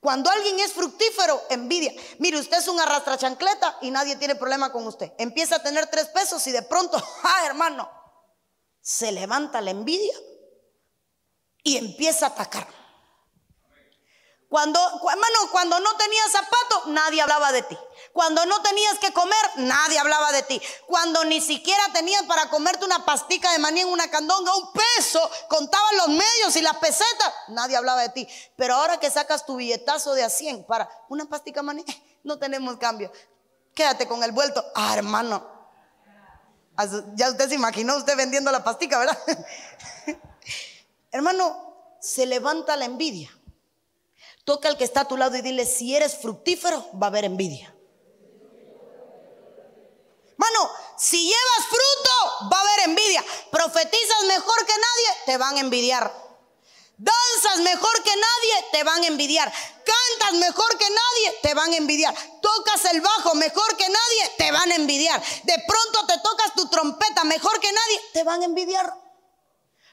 [0.00, 1.92] Cuando alguien es fructífero, envidia.
[2.18, 5.12] Mire, usted es un arrastra chancleta y nadie tiene problema con usted.
[5.18, 7.88] Empieza a tener tres pesos y de pronto, ah, hermano,
[8.80, 10.14] se levanta la envidia
[11.62, 12.66] y empieza a atacar.
[14.48, 14.80] Cuando,
[15.10, 17.76] hermano, cuando no tenías zapato, nadie hablaba de ti.
[18.12, 20.62] Cuando no tenías que comer, nadie hablaba de ti.
[20.86, 25.30] Cuando ni siquiera tenías para comerte una pastica de maní en una candonga, un peso,
[25.48, 28.28] contaban los medios y las pesetas, nadie hablaba de ti.
[28.56, 31.84] Pero ahora que sacas tu billetazo de a 100 para una pastica de maní,
[32.24, 33.10] no tenemos cambio.
[33.74, 34.64] Quédate con el vuelto.
[34.76, 35.54] Ah, hermano.
[37.14, 39.18] Ya usted se imaginó usted vendiendo la pastica, ¿verdad?
[41.10, 43.35] hermano, se levanta la envidia.
[44.46, 47.24] Toca al que está a tu lado y dile, si eres fructífero, va a haber
[47.24, 47.74] envidia.
[50.36, 53.24] Mano, si llevas fruto, va a haber envidia.
[53.50, 56.26] Profetizas mejor que nadie, te van a envidiar.
[56.96, 59.52] Danzas mejor que nadie, te van a envidiar.
[59.52, 62.14] Cantas mejor que nadie, te van a envidiar.
[62.40, 65.20] Tocas el bajo mejor que nadie, te van a envidiar.
[65.42, 68.94] De pronto te tocas tu trompeta mejor que nadie, te van a envidiar.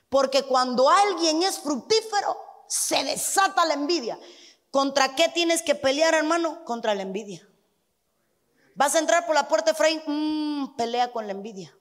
[0.09, 2.37] Porque cuando alguien es fructífero,
[2.67, 4.19] se desata la envidia.
[4.73, 6.65] ¿Contra qué tienes que pelear, hermano?
[6.65, 7.47] Contra la envidia.
[8.73, 11.77] Vas a entrar por la puerta de Efraín, mm, pelea con la envidia.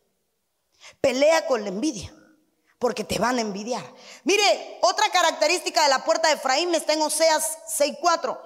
[1.00, 2.14] Pelea con la envidia.
[2.78, 3.84] porque te van a envidiar.
[4.24, 8.36] Mire, otra característica de la puerta de Efraín está en Oseas 6:4.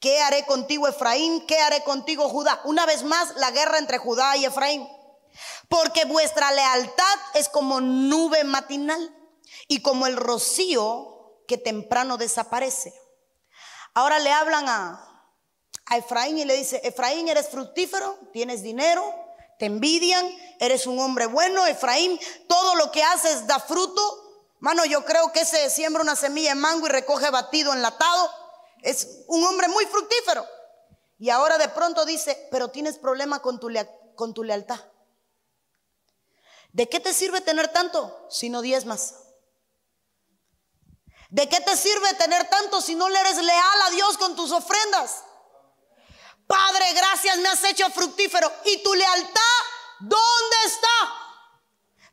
[0.00, 1.46] ¿Qué haré contigo, Efraín?
[1.46, 2.60] ¿Qué haré contigo, Judá?
[2.64, 4.88] Una vez más, la guerra entre Judá y Efraín.
[5.68, 9.16] Porque vuestra lealtad es como nube matinal
[9.68, 12.92] y como el rocío que temprano desaparece.
[13.94, 15.06] Ahora le hablan a,
[15.96, 19.02] Efraín y le dice, Efraín, eres fructífero, tienes dinero,
[19.58, 20.24] te envidian,
[20.60, 24.00] eres un hombre bueno, Efraín, todo lo que haces da fruto.
[24.60, 28.30] Mano, yo creo que ese siembra una semilla de mango y recoge batido enlatado.
[28.82, 30.46] Es un hombre muy fructífero.
[31.18, 33.68] Y ahora de pronto dice, pero tienes problema con tu,
[34.14, 34.80] con tu lealtad.
[36.72, 39.16] ¿De qué te sirve tener tanto si no diezmas?
[41.30, 44.50] ¿De qué te sirve tener tanto si no le eres leal a Dios con tus
[44.50, 45.22] ofrendas?
[46.46, 48.52] Padre, gracias, me has hecho fructífero.
[48.64, 49.40] ¿Y tu lealtad
[50.00, 50.88] dónde está?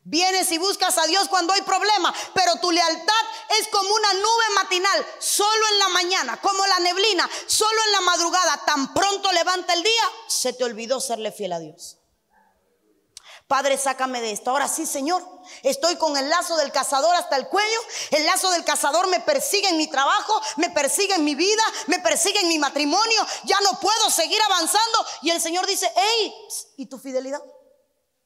[0.04, 3.24] Vienes y buscas a Dios cuando hay problema, pero tu lealtad
[3.60, 8.00] es como una nube matinal, solo en la mañana, como la neblina, solo en la
[8.02, 8.64] madrugada.
[8.64, 11.98] Tan pronto levanta el día, se te olvidó serle fiel a Dios.
[13.48, 14.50] Padre, sácame de esto.
[14.50, 15.26] Ahora sí, Señor,
[15.62, 17.80] estoy con el lazo del cazador hasta el cuello.
[18.10, 21.98] El lazo del cazador me persigue en mi trabajo, me persigue en mi vida, me
[21.98, 23.26] persigue en mi matrimonio.
[23.44, 25.06] Ya no puedo seguir avanzando.
[25.22, 26.34] Y el Señor dice, hey,
[26.76, 27.42] ¿y tu fidelidad?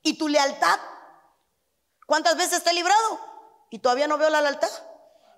[0.02, 0.80] ¿Y tu lealtad?
[2.08, 3.20] ¿Cuántas veces te he librado?
[3.70, 4.70] Y todavía no veo la lealtad.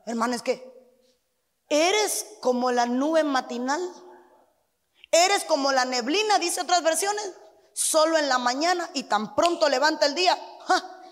[0.06, 0.66] Hermano, es que
[1.68, 3.82] eres como la nube matinal.
[5.10, 7.34] Eres como la neblina, dice otras versiones
[7.74, 10.38] solo en la mañana y tan pronto levanta el día,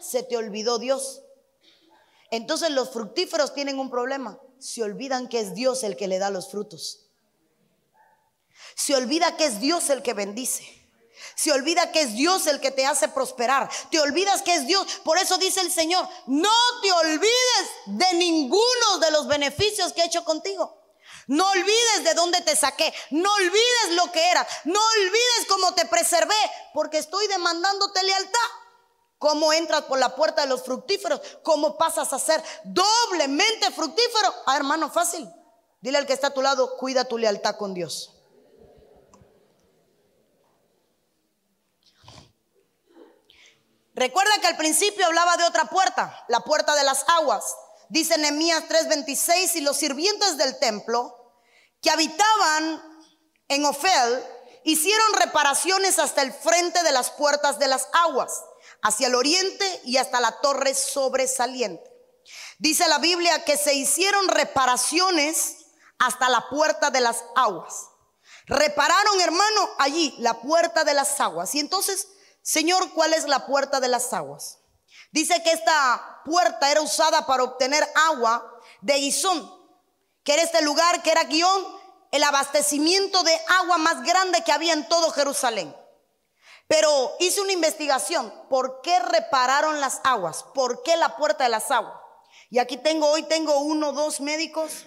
[0.01, 1.23] se te olvidó Dios.
[2.31, 4.39] Entonces los fructíferos tienen un problema.
[4.59, 7.01] Se olvidan que es Dios el que le da los frutos.
[8.75, 10.65] Se olvida que es Dios el que bendice.
[11.35, 13.69] Se olvida que es Dios el que te hace prosperar.
[13.91, 14.87] Te olvidas que es Dios.
[15.05, 20.07] Por eso dice el Señor, no te olvides de ninguno de los beneficios que he
[20.07, 20.82] hecho contigo.
[21.33, 22.93] No olvides de dónde te saqué.
[23.09, 24.47] No olvides lo que eras.
[24.65, 26.35] No olvides cómo te preservé.
[26.75, 28.39] Porque estoy demandándote lealtad.
[29.17, 31.23] ¿Cómo entras por la puerta de los fructíferos?
[31.43, 34.35] ¿Cómo pasas a ser doblemente fructífero?
[34.45, 35.27] Ah, hermano, fácil.
[35.81, 38.11] Dile al que está a tu lado, cuida tu lealtad con Dios.
[43.95, 47.57] Recuerda que al principio hablaba de otra puerta, la puerta de las aguas.
[47.89, 51.21] Dice Nehemías 3:26, y los sirvientes del templo
[51.83, 52.83] que habitaban
[53.49, 54.25] en Ofel
[54.65, 58.43] hicieron reparaciones hasta el frente de las puertas de las aguas,
[58.83, 61.91] hacia el oriente y hasta la torre sobresaliente.
[62.59, 65.57] Dice la Biblia que se hicieron reparaciones
[65.99, 67.89] hasta la puerta de las aguas.
[68.47, 71.55] Repararon, hermano, allí la puerta de las aguas.
[71.55, 72.09] Y entonces,
[72.43, 74.59] Señor, ¿cuál es la puerta de las aguas?
[75.11, 79.62] Dice que esta puerta era usada para obtener agua de Gizón,
[80.25, 84.73] que era este lugar que era guion, el abastecimiento de agua más grande que había
[84.73, 85.75] en todo Jerusalén.
[86.69, 90.45] Pero hice una investigación, ¿por qué repararon las aguas?
[90.55, 91.95] ¿Por qué la puerta de las aguas?
[92.51, 94.85] Y aquí tengo, hoy tengo uno, dos médicos,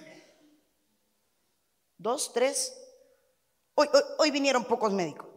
[1.98, 2.74] dos, tres,
[3.76, 5.28] hoy, hoy, hoy vinieron pocos médicos.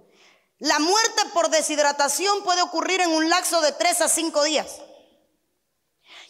[0.58, 4.80] La muerte por deshidratación puede ocurrir en un lapso de tres a cinco días.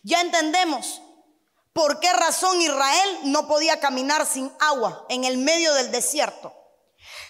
[0.02, 1.00] Ya entendemos
[1.78, 6.52] por qué razón Israel no podía caminar sin agua en el medio del desierto.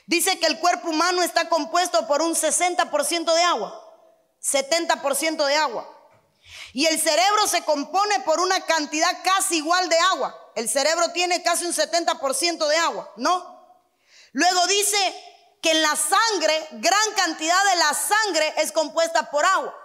[0.07, 3.79] Dice que el cuerpo humano está compuesto por un 60% de agua,
[4.43, 5.87] 70% de agua.
[6.73, 10.35] Y el cerebro se compone por una cantidad casi igual de agua.
[10.55, 13.85] El cerebro tiene casi un 70% de agua, ¿no?
[14.33, 15.25] Luego dice
[15.61, 19.77] que en la sangre, gran cantidad de la sangre es compuesta por agua.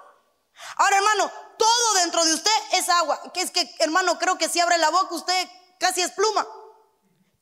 [0.77, 3.21] Ahora, hermano, todo dentro de usted es agua.
[3.33, 6.47] Que es que, hermano, creo que si abre la boca usted casi es pluma.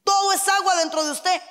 [0.04, 1.42] Todo es agua dentro de usted.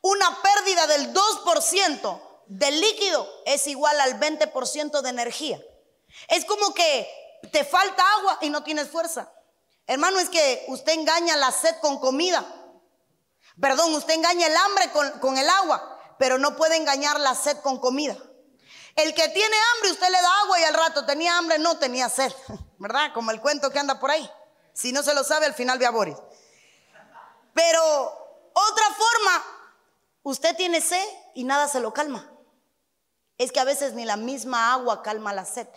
[0.00, 5.60] Una pérdida del 2% del líquido es igual al 20% de energía.
[6.28, 7.08] Es como que
[7.52, 9.32] te falta agua y no tienes fuerza.
[9.86, 12.44] Hermano, es que usted engaña la sed con comida.
[13.60, 17.58] Perdón, usted engaña el hambre con, con el agua pero no puede engañar la sed
[17.58, 18.16] con comida.
[18.98, 22.08] El que tiene hambre, usted le da agua y al rato tenía hambre, no tenía
[22.08, 22.32] sed,
[22.78, 23.12] ¿verdad?
[23.14, 24.28] Como el cuento que anda por ahí.
[24.72, 26.16] Si no se lo sabe, al final ve a Boris.
[27.54, 27.80] Pero
[28.52, 29.44] otra forma,
[30.24, 31.06] usted tiene sed
[31.36, 32.28] y nada se lo calma.
[33.36, 35.68] Es que a veces ni la misma agua calma la sed.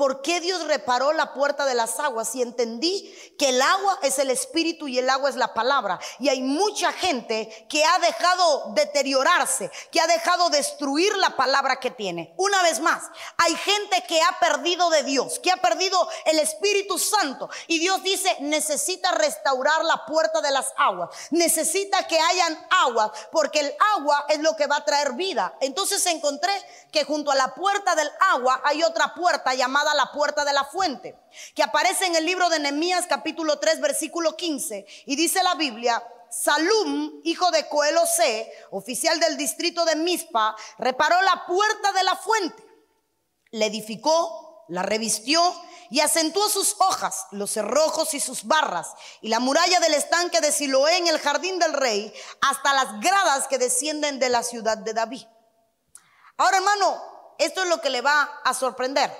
[0.00, 4.18] Por qué Dios reparó la puerta de las aguas y entendí que el agua es
[4.18, 6.00] el espíritu y el agua es la palabra.
[6.18, 11.90] Y hay mucha gente que ha dejado deteriorarse, que ha dejado destruir la palabra que
[11.90, 12.32] tiene.
[12.38, 13.02] Una vez más,
[13.36, 17.50] hay gente que ha perdido de Dios, que ha perdido el Espíritu Santo.
[17.66, 21.10] Y Dios dice, necesita restaurar la puerta de las aguas.
[21.28, 25.58] Necesita que hayan agua, porque el agua es lo que va a traer vida.
[25.60, 26.52] Entonces encontré
[26.90, 30.64] que junto a la puerta del agua hay otra puerta llamada la puerta de la
[30.64, 31.18] fuente,
[31.54, 36.02] que aparece en el libro de Nehemías capítulo 3 versículo 15 y dice la Biblia,
[36.30, 42.64] Salum, hijo de Coelosé, oficial del distrito de Mispa, reparó la puerta de la fuente,
[43.50, 45.42] le edificó, la revistió
[45.90, 50.52] y acentuó sus hojas, los cerrojos y sus barras, y la muralla del estanque de
[50.52, 54.94] Siloé en el jardín del rey, hasta las gradas que descienden de la ciudad de
[54.94, 55.26] David.
[56.36, 59.10] Ahora, hermano, esto es lo que le va a sorprender.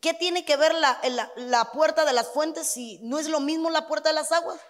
[0.00, 1.00] ¿Qué tiene que ver la,
[1.36, 4.60] la, puerta de las fuentes si no es lo mismo la puerta de las aguas?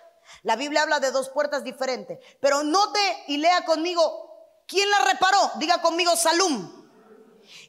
[0.43, 2.19] La Biblia habla de dos puertas diferentes.
[2.41, 5.51] Pero note y lea conmigo, ¿quién la reparó?
[5.57, 6.89] Diga conmigo Salum.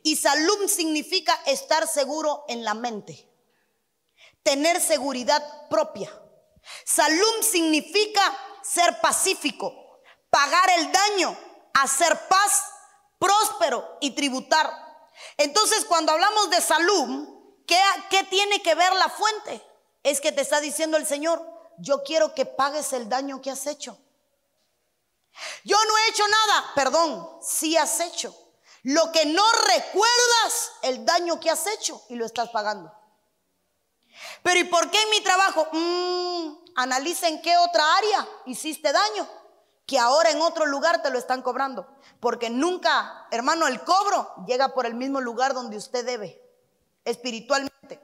[0.04, 3.30] Y Salum significa estar seguro en la mente,
[4.44, 6.10] tener seguridad propia.
[6.86, 8.22] Salum significa
[8.64, 11.38] ser pacífico, pagar el daño,
[11.74, 12.64] hacer paz,
[13.18, 14.70] próspero y tributar.
[15.38, 17.39] Entonces cuando hablamos de Salum,
[18.10, 19.64] ¿Qué, tiene que ver la fuente?
[20.02, 21.40] Es que te está diciendo el Señor,
[21.78, 23.96] yo quiero que pagues el daño que has hecho.
[25.64, 28.36] Yo no he hecho nada, perdón, sí has hecho.
[28.82, 32.92] Lo que no recuerdas, el daño que has hecho y lo estás pagando.
[34.42, 35.68] Pero ¿y por qué en mi trabajo?
[35.72, 39.30] Mm, analiza en qué otra área hiciste daño,
[39.86, 41.88] que ahora en otro lugar te lo están cobrando.
[42.20, 46.49] Porque nunca, hermano, el cobro llega por el mismo lugar donde usted debe
[47.10, 48.00] espiritualmente.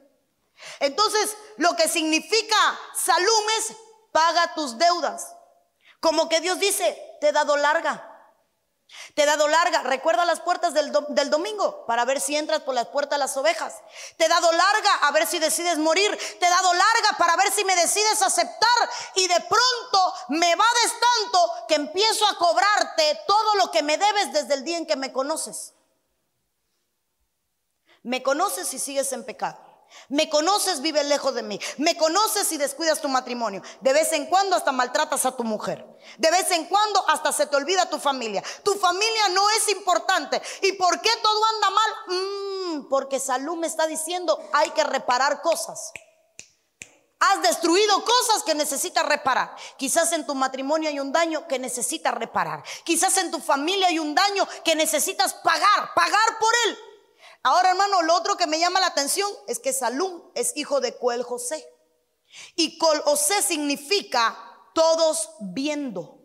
[0.79, 3.75] Entonces, lo que significa salud es
[4.11, 5.33] paga tus deudas.
[5.99, 8.11] Como que Dios dice, te he dado larga.
[9.13, 9.81] Te he dado larga.
[9.83, 13.35] Recuerda las puertas del, del, domingo para ver si entras por las puertas de las
[13.35, 13.73] ovejas.
[14.17, 16.15] Te he dado larga a ver si decides morir.
[16.39, 18.89] Te he dado larga para ver si me decides aceptar.
[19.15, 24.31] Y de pronto me vades tanto que empiezo a cobrarte todo lo que me debes
[24.31, 25.74] desde el día en que me conoces.
[28.05, 29.57] Me conoces si sigues en pecado.
[30.09, 31.59] Me conoces, vive lejos de mí.
[31.77, 33.63] Me conoces y descuidas tu matrimonio.
[33.81, 35.83] De vez en cuando hasta maltratas a tu mujer.
[36.19, 38.43] De vez en cuando hasta se te olvida tu familia.
[38.63, 40.39] Tu familia no es importante.
[40.61, 41.91] ¿Y por qué todo anda mal?
[42.07, 45.91] Mm, porque Salud me está diciendo hay que reparar cosas.
[47.19, 49.55] Has destruido cosas que necesitas reparar.
[49.77, 52.63] Quizás en tu matrimonio hay un daño que necesitas reparar.
[52.83, 56.77] Quizás en tu familia hay un daño que necesitas pagar, pagar por él.
[57.45, 60.97] Ahora, hermano, lo otro que me llama la atención es que Salum es hijo de
[60.97, 61.63] Coel José.
[62.55, 64.35] Y Col José significa
[64.73, 66.17] todos viendo.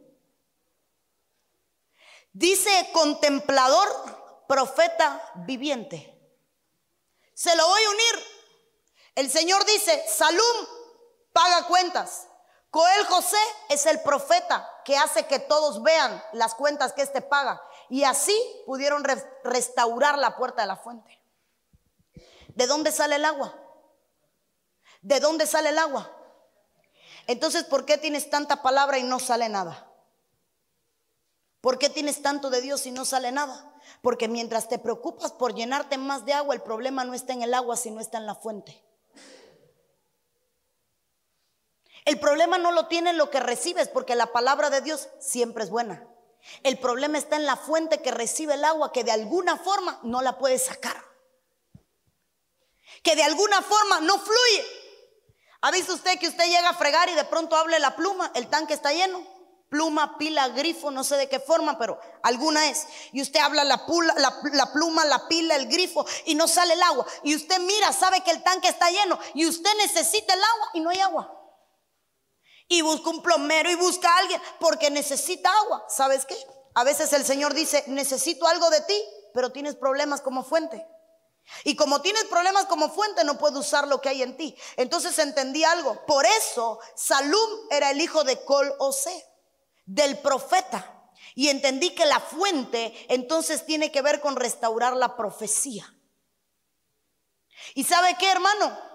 [2.32, 3.86] Dice contemplador,
[4.48, 6.18] profeta viviente.
[7.34, 8.26] Se lo voy a unir.
[9.14, 10.66] El Señor dice, Salum
[11.34, 12.28] paga cuentas.
[12.70, 13.36] Coel José
[13.68, 17.60] es el profeta que hace que todos vean las cuentas que éste paga.
[17.90, 19.04] Y así pudieron
[19.44, 21.20] restaurar la puerta de la fuente.
[22.54, 23.54] ¿De dónde sale el agua?
[25.02, 26.10] ¿De dónde sale el agua?
[27.26, 29.88] Entonces, ¿por qué tienes tanta palabra y no sale nada?
[31.60, 33.74] ¿Por qué tienes tanto de Dios y no sale nada?
[34.02, 37.54] Porque mientras te preocupas por llenarte más de agua, el problema no está en el
[37.54, 38.82] agua, sino está en la fuente.
[42.04, 45.70] El problema no lo tiene lo que recibes, porque la palabra de Dios siempre es
[45.70, 46.09] buena.
[46.62, 50.22] El problema está en la fuente que recibe el agua que de alguna forma no
[50.22, 51.04] la puede sacar.
[53.02, 54.66] Que de alguna forma no fluye.
[55.62, 58.30] ¿Ha visto usted que usted llega a fregar y de pronto hable la pluma?
[58.34, 59.26] El tanque está lleno.
[59.68, 62.88] Pluma, pila, grifo, no sé de qué forma, pero alguna es.
[63.12, 63.84] Y usted habla la,
[64.16, 67.06] la pluma, la pila, el grifo y no sale el agua.
[67.22, 70.80] Y usted mira, sabe que el tanque está lleno y usted necesita el agua y
[70.80, 71.39] no hay agua
[72.70, 75.84] y busca un plomero y busca a alguien porque necesita agua.
[75.88, 76.36] ¿Sabes qué?
[76.74, 79.04] A veces el Señor dice, necesito algo de ti,
[79.34, 80.86] pero tienes problemas como fuente.
[81.64, 84.56] Y como tienes problemas como fuente, no puedo usar lo que hay en ti.
[84.76, 86.06] Entonces entendí algo.
[86.06, 89.26] Por eso Salum era el hijo de Col Ose,
[89.84, 91.10] del profeta.
[91.34, 95.92] Y entendí que la fuente entonces tiene que ver con restaurar la profecía.
[97.74, 98.89] ¿Y sabe qué, hermano?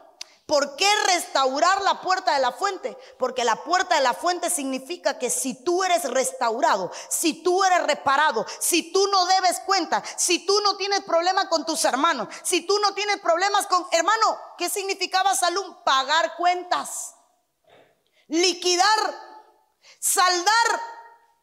[0.45, 2.95] ¿Por qué restaurar la puerta de la fuente?
[3.17, 7.81] Porque la puerta de la fuente significa que si tú eres restaurado, si tú eres
[7.87, 12.61] reparado, si tú no debes cuenta, si tú no tienes problemas con tus hermanos, si
[12.61, 15.77] tú no tienes problemas con hermano, ¿qué significaba salud?
[15.83, 17.15] Pagar cuentas,
[18.27, 18.99] liquidar,
[19.99, 20.81] saldar.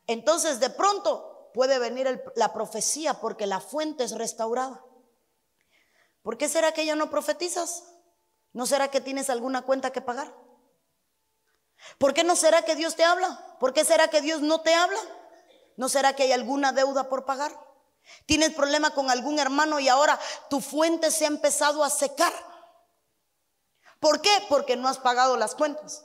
[0.07, 4.84] Entonces de pronto puede venir la profecía porque la fuente es restaurada.
[6.22, 7.91] ¿Por qué será que ya no profetizas?
[8.53, 10.32] ¿No será que tienes alguna cuenta que pagar?
[11.98, 13.57] ¿Por qué no será que Dios te habla?
[13.59, 15.00] ¿Por qué será que Dios no te habla?
[15.76, 17.53] ¿No será que hay alguna deuda por pagar?
[18.26, 20.18] ¿Tienes problema con algún hermano y ahora
[20.50, 22.32] tu fuente se ha empezado a secar?
[24.00, 24.30] ¿Por qué?
[24.48, 26.05] Porque no has pagado las cuentas.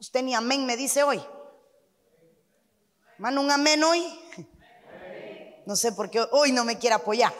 [0.00, 1.24] Usted ni amén me dice hoy.
[3.18, 4.02] Mano, un amén hoy.
[5.66, 7.32] No sé por qué hoy no me quiere apoyar.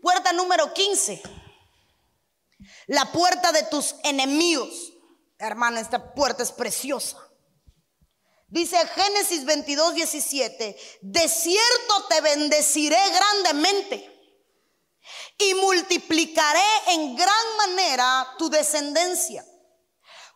[0.00, 1.22] Puerta número 15
[2.86, 4.92] la puerta de tus enemigos.
[5.38, 7.18] Hermana, esta puerta es preciosa.
[8.48, 14.12] Dice Génesis 22, 17, de cierto te bendeciré grandemente
[15.38, 19.42] y multiplicaré en gran manera tu descendencia,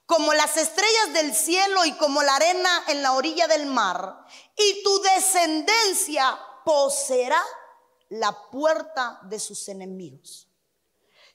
[0.07, 4.17] como las estrellas del cielo y como la arena en la orilla del mar,
[4.57, 7.43] y tu descendencia poseerá
[8.09, 10.46] la puerta de sus enemigos.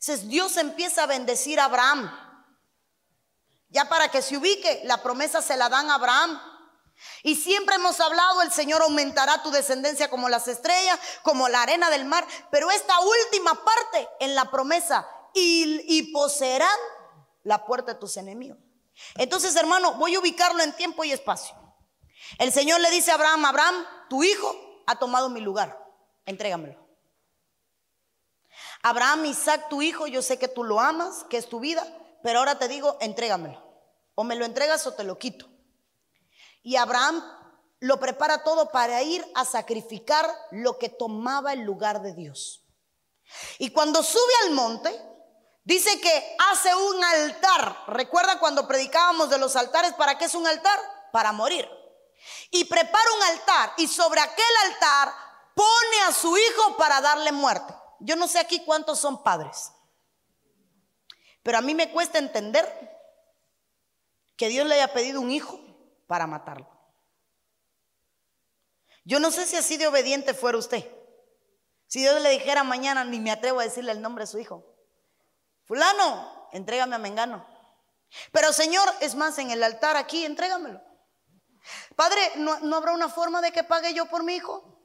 [0.01, 2.11] Entonces Dios empieza a bendecir a Abraham.
[3.69, 6.41] Ya para que se ubique, la promesa se la dan a Abraham.
[7.21, 11.91] Y siempre hemos hablado, el Señor aumentará tu descendencia como las estrellas, como la arena
[11.91, 12.25] del mar.
[12.49, 16.67] Pero esta última parte en la promesa, y, poseerán
[17.43, 18.57] la puerta de tus enemigos.
[19.15, 21.55] Entonces, hermano, voy a ubicarlo en tiempo y espacio.
[22.39, 25.79] El Señor le dice a Abraham, Abraham, tu hijo ha tomado mi lugar,
[26.25, 26.80] entrégamelo.
[28.83, 31.85] Abraham, Isaac, tu hijo, yo sé que tú lo amas, que es tu vida,
[32.23, 33.61] pero ahora te digo, entrégamelo.
[34.15, 35.47] O me lo entregas o te lo quito.
[36.63, 37.23] Y Abraham
[37.79, 42.63] lo prepara todo para ir a sacrificar lo que tomaba el lugar de Dios.
[43.57, 45.01] Y cuando sube al monte,
[45.63, 47.83] dice que hace un altar.
[47.87, 49.93] ¿Recuerda cuando predicábamos de los altares?
[49.93, 50.79] ¿Para qué es un altar?
[51.11, 51.67] Para morir.
[52.51, 55.13] Y prepara un altar y sobre aquel altar
[55.55, 57.73] pone a su hijo para darle muerte.
[58.01, 59.71] Yo no sé aquí cuántos son padres,
[61.43, 62.65] pero a mí me cuesta entender
[64.35, 65.59] que Dios le haya pedido un hijo
[66.07, 66.67] para matarlo.
[69.03, 70.89] Yo no sé si así de obediente fuera usted.
[71.87, 74.65] Si Dios le dijera mañana, ni me atrevo a decirle el nombre de su hijo.
[75.65, 77.45] Fulano, entrégame a Mengano.
[78.31, 80.81] Pero Señor, es más, en el altar aquí, entrégamelo.
[81.95, 84.80] Padre, ¿no, ¿no habrá una forma de que pague yo por mi hijo?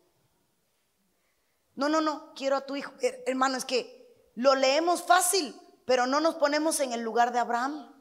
[1.77, 2.93] No, no, no, quiero a tu hijo.
[3.27, 5.55] Hermano, es que lo leemos fácil,
[5.85, 7.93] pero no nos ponemos en el lugar de Abraham.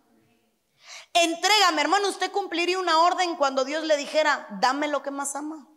[1.13, 5.67] Entrégame, hermano, usted cumpliría una orden cuando Dios le dijera, dame lo que más ama.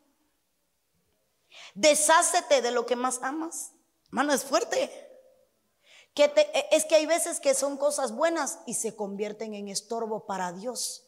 [1.75, 3.73] Deshácete de lo que más amas.
[4.07, 5.07] Hermano, es fuerte.
[6.15, 10.27] Que e, es que hay veces que son cosas buenas y se convierten en estorbo
[10.27, 11.05] para Dios.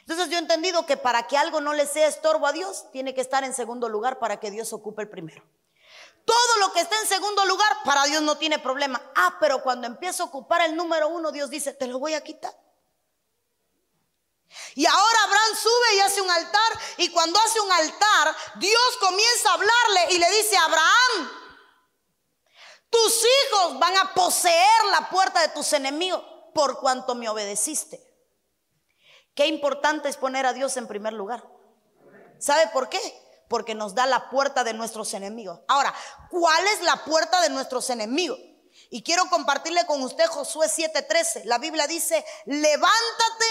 [0.00, 3.14] Entonces yo he entendido que para que algo no le sea estorbo a Dios, tiene
[3.14, 5.42] que estar en segundo lugar para que Dios ocupe el primero.
[6.24, 9.02] Todo lo que está en segundo lugar, para Dios no tiene problema.
[9.14, 12.22] Ah, pero cuando empieza a ocupar el número uno, Dios dice, te lo voy a
[12.22, 12.54] quitar.
[14.74, 16.80] Y ahora Abraham sube y hace un altar.
[16.98, 21.30] Y cuando hace un altar, Dios comienza a hablarle y le dice, Abraham,
[22.90, 26.22] tus hijos van a poseer la puerta de tus enemigos
[26.54, 28.00] por cuanto me obedeciste.
[29.34, 31.42] Qué importante es poner a Dios en primer lugar.
[32.38, 33.00] ¿Sabe por qué?
[33.52, 35.60] Porque nos da la puerta de nuestros enemigos.
[35.68, 35.94] Ahora,
[36.30, 38.38] ¿cuál es la puerta de nuestros enemigos?
[38.88, 41.44] Y quiero compartirle con usted Josué 7:13.
[41.44, 43.44] La Biblia dice, levántate,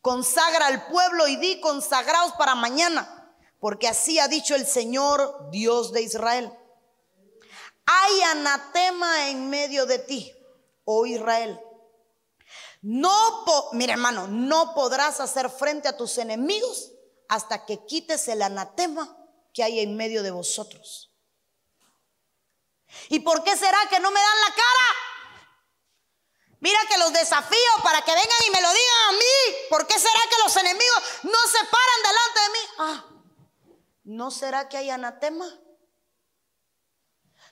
[0.00, 5.90] consagra al pueblo y di consagraos para mañana, porque así ha dicho el Señor Dios
[5.90, 6.56] de Israel.
[7.86, 10.32] Hay anatema en medio de ti,
[10.84, 11.60] oh Israel.
[12.80, 16.92] No, mira hermano, no podrás hacer frente a tus enemigos
[17.30, 19.16] hasta que quites el anatema
[19.54, 21.12] que hay en medio de vosotros.
[23.08, 25.46] ¿Y por qué será que no me dan la cara?
[26.58, 29.56] Mira que los desafío para que vengan y me lo digan a mí.
[29.70, 32.58] ¿Por qué será que los enemigos no se paran delante de mí?
[32.78, 33.04] Ah,
[34.02, 35.46] ¿no será que hay anatema?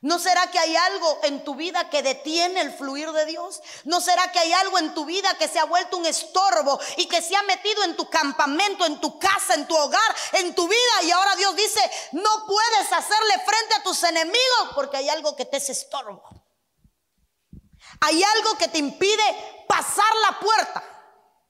[0.01, 3.61] ¿No será que hay algo en tu vida que detiene el fluir de Dios?
[3.85, 7.07] ¿No será que hay algo en tu vida que se ha vuelto un estorbo y
[7.07, 10.69] que se ha metido en tu campamento, en tu casa, en tu hogar, en tu
[10.69, 11.03] vida?
[11.03, 11.81] Y ahora Dios dice,
[12.13, 16.23] no puedes hacerle frente a tus enemigos porque hay algo que te es estorbo.
[18.01, 20.85] Hay algo que te impide pasar la puerta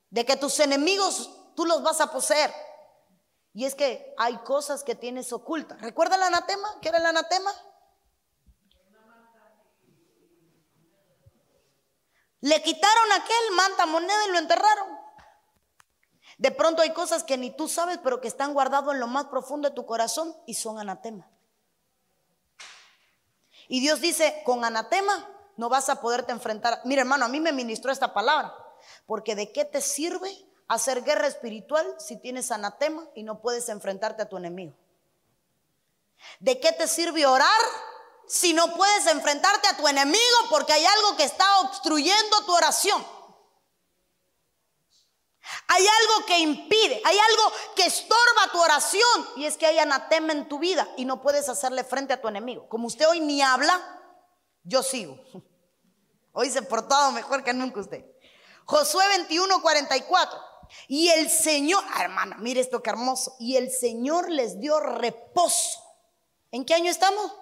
[0.08, 2.54] de que tus enemigos tú los vas a poseer.
[3.52, 5.80] Y es que hay cosas que tienes ocultas.
[5.82, 6.78] ¿Recuerda el anatema?
[6.80, 7.52] ¿Qué era el anatema?
[12.40, 14.98] Le quitaron aquel manta moneda y lo enterraron.
[16.38, 19.26] De pronto hay cosas que ni tú sabes, pero que están guardados en lo más
[19.26, 21.28] profundo de tu corazón y son anatema.
[23.66, 26.80] Y Dios dice, con anatema no vas a poderte enfrentar.
[26.84, 28.54] Mira hermano, a mí me ministró esta palabra,
[29.06, 30.30] porque ¿de qué te sirve
[30.68, 34.74] hacer guerra espiritual si tienes anatema y no puedes enfrentarte a tu enemigo?
[36.38, 37.48] ¿De qué te sirve orar
[38.28, 43.04] si no puedes enfrentarte a tu enemigo porque hay algo que está obstruyendo tu oración?
[45.68, 50.32] Hay algo que impide, hay algo que estorba tu oración y es que hay anatema
[50.32, 52.68] en tu vida y no puedes hacerle frente a tu enemigo.
[52.68, 53.80] Como usted hoy ni habla,
[54.62, 55.18] yo sigo.
[56.32, 58.04] Hoy se ha portado mejor que nunca usted.
[58.64, 60.38] Josué 21, 44.
[60.86, 63.34] Y el Señor, ah, hermana, mire esto que hermoso.
[63.40, 65.80] Y el Señor les dio reposo.
[66.52, 67.32] ¿En qué año estamos?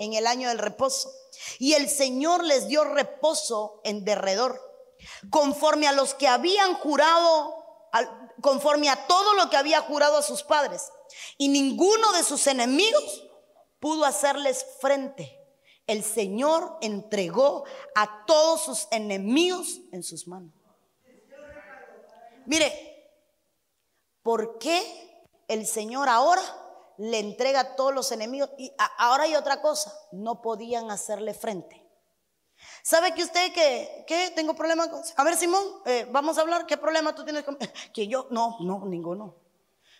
[0.00, 1.12] En el año del reposo.
[1.60, 4.60] Y el Señor les dio reposo en derredor
[5.30, 7.64] conforme a los que habían jurado,
[8.40, 10.90] conforme a todo lo que había jurado a sus padres.
[11.38, 13.24] Y ninguno de sus enemigos
[13.78, 15.36] pudo hacerles frente.
[15.86, 20.52] El Señor entregó a todos sus enemigos en sus manos.
[22.46, 23.12] Mire,
[24.22, 26.42] ¿por qué el Señor ahora
[27.00, 28.50] le entrega a todos los enemigos?
[28.58, 31.86] Y ahora hay otra cosa, no podían hacerle frente.
[32.82, 35.02] ¿Sabe que usted que, que tengo problemas con...
[35.16, 36.66] A ver, Simón, eh, vamos a hablar.
[36.66, 37.56] ¿Qué problema tú tienes con...
[37.94, 39.36] Que yo, no, no, ninguno.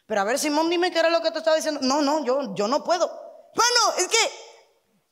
[0.06, 1.80] Pero a ver, Simón, dime qué era lo que te estaba diciendo.
[1.82, 3.06] No, no, yo, yo no puedo.
[3.54, 4.32] Bueno, es que,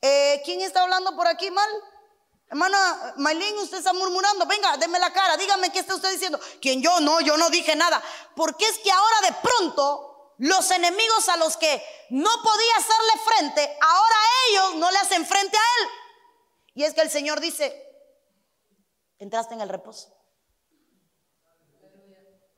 [0.01, 1.69] eh, ¿quién está hablando por aquí mal?
[2.49, 4.45] Hermana Maylin, usted está murmurando.
[4.45, 6.39] Venga, déme la cara, dígame qué está usted diciendo.
[6.61, 6.99] ¿Quién yo?
[6.99, 8.01] No, yo no dije nada.
[8.35, 10.08] Porque es que ahora de pronto
[10.39, 14.15] los enemigos a los que no podía hacerle frente, ahora
[14.49, 15.89] ellos no le hacen frente a él.
[16.75, 17.85] Y es que el Señor dice,
[19.19, 20.15] entraste en el reposo.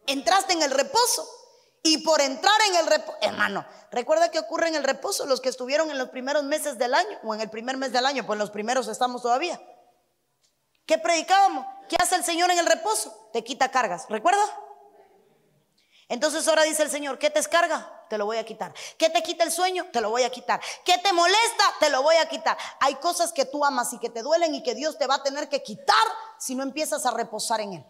[0.06, 1.28] Entraste en el reposo.
[1.84, 5.50] Y por entrar en el reposo, hermano, recuerda que ocurre en el reposo los que
[5.50, 8.38] estuvieron en los primeros meses del año o en el primer mes del año, pues
[8.38, 9.60] los primeros estamos todavía.
[10.86, 11.66] ¿Qué predicábamos?
[11.90, 13.30] ¿Qué hace el Señor en el reposo?
[13.34, 14.44] Te quita cargas, ¿recuerda?
[16.12, 18.02] Entonces ahora dice el Señor, ¿qué te descarga?
[18.12, 18.74] te lo voy a quitar.
[18.98, 19.86] ¿Qué te quita el sueño?
[19.94, 20.60] Te lo voy a quitar.
[20.84, 21.64] ¿Qué te molesta?
[21.80, 22.58] Te lo voy a quitar.
[22.82, 25.24] Hay cosas que tú amas y que te duelen y que Dios te va a
[25.24, 25.96] tener que quitar
[26.38, 27.86] si no empiezas a reposar en Él.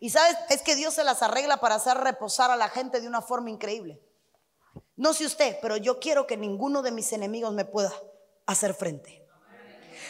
[0.00, 3.08] Y sabes, es que Dios se las arregla para hacer reposar a la gente de
[3.08, 4.00] una forma increíble.
[4.96, 7.92] No sé usted, pero yo quiero que ninguno de mis enemigos me pueda
[8.46, 9.27] hacer frente.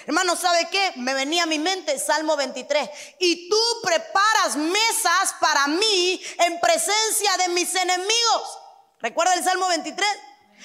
[0.09, 0.93] Hermano, ¿sabe qué?
[0.97, 2.89] Me venía a mi mente Salmo 23.
[3.19, 8.59] Y tú preparas mesas para mí en presencia de mis enemigos.
[9.01, 10.09] ¿Recuerda el Salmo 23?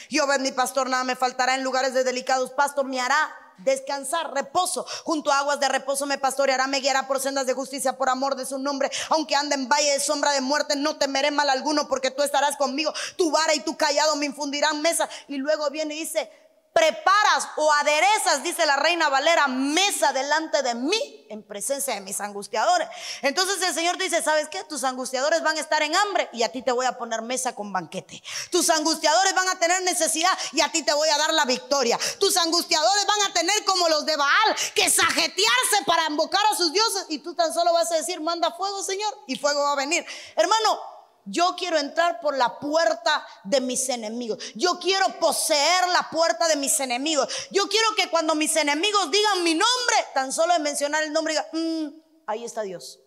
[0.10, 4.34] Jehová es mi pastor, nada me faltará en lugares de delicados pastos, me hará descansar,
[4.34, 4.86] reposo.
[5.04, 8.38] Junto a aguas de reposo me pastoreará, me guiará por sendas de justicia por amor
[8.38, 8.90] de su nombre.
[9.10, 12.56] Aunque ande en valle de sombra de muerte, no temeré mal alguno porque tú estarás
[12.56, 12.94] conmigo.
[13.18, 15.10] Tu vara y tu callado me infundirán mesa.
[15.28, 16.32] Y luego viene y dice,
[16.74, 22.20] preparas o aderezas, dice la reina Valera, mesa delante de mí en presencia de mis
[22.20, 22.88] angustiadores.
[23.22, 24.64] Entonces el Señor dice, ¿sabes qué?
[24.64, 27.54] Tus angustiadores van a estar en hambre y a ti te voy a poner mesa
[27.54, 28.22] con banquete.
[28.52, 32.00] Tus angustiadores van a tener necesidad y a ti te voy a dar la victoria.
[32.20, 36.74] Tus angustiadores van a tener como los de Baal que sajetearse para invocar a sus
[36.74, 39.76] dioses y tú tan solo vas a decir, manda fuego, Señor, y fuego va a
[39.76, 40.06] venir.
[40.36, 40.93] Hermano,
[41.26, 44.44] yo quiero entrar por la puerta de mis enemigos.
[44.56, 47.28] Yo quiero poseer la puerta de mis enemigos.
[47.52, 51.34] Yo quiero que cuando mis enemigos digan mi nombre, tan solo de mencionar el nombre,
[51.34, 53.03] digan, mm, ahí está Dios.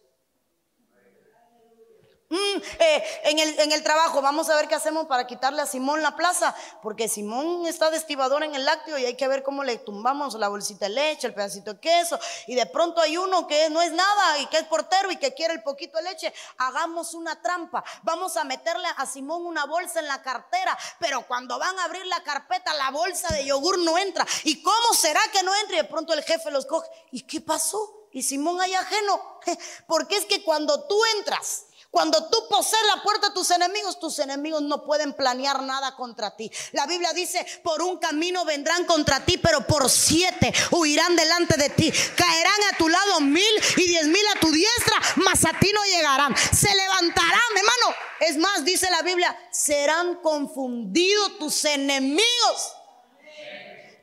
[2.29, 2.37] Mm,
[2.81, 6.57] eh, en, el, trabajo, vamos a ver qué hacemos para quitarle a Simón la plaza,
[6.83, 10.35] porque Simón está de estibador en el lácteo y hay que ver cómo le tumbamos
[10.35, 12.19] la bolsita de leche, el pedacito de queso,
[12.49, 15.35] y de pronto hay uno que no es nada y que es portero y que
[15.35, 16.35] quiere el poquito de leche.
[16.59, 21.61] Hagamos una trampa, vamos a meterle a Simón una bolsa en la cartera, pero cuando
[21.61, 24.27] van a abrir la carpeta, la bolsa de yogur no entra.
[24.43, 25.77] ¿Y cómo será que no entra?
[25.77, 26.89] Y de pronto el jefe los coge.
[27.13, 28.09] ¿Y qué pasó?
[28.11, 29.39] Y Simón hay ajeno,
[29.87, 34.19] porque es que cuando tú entras, cuando tú posees la puerta a tus enemigos, tus
[34.19, 36.51] enemigos no pueden planear nada contra ti.
[36.73, 41.71] La Biblia dice, por un camino vendrán contra ti, pero por siete huirán delante de
[41.71, 41.93] ti.
[42.17, 45.85] Caerán a tu lado mil y diez mil a tu diestra, mas a ti no
[45.85, 46.37] llegarán.
[46.37, 47.97] Se levantarán, hermano.
[48.21, 52.77] Es más, dice la Biblia, serán confundidos tus enemigos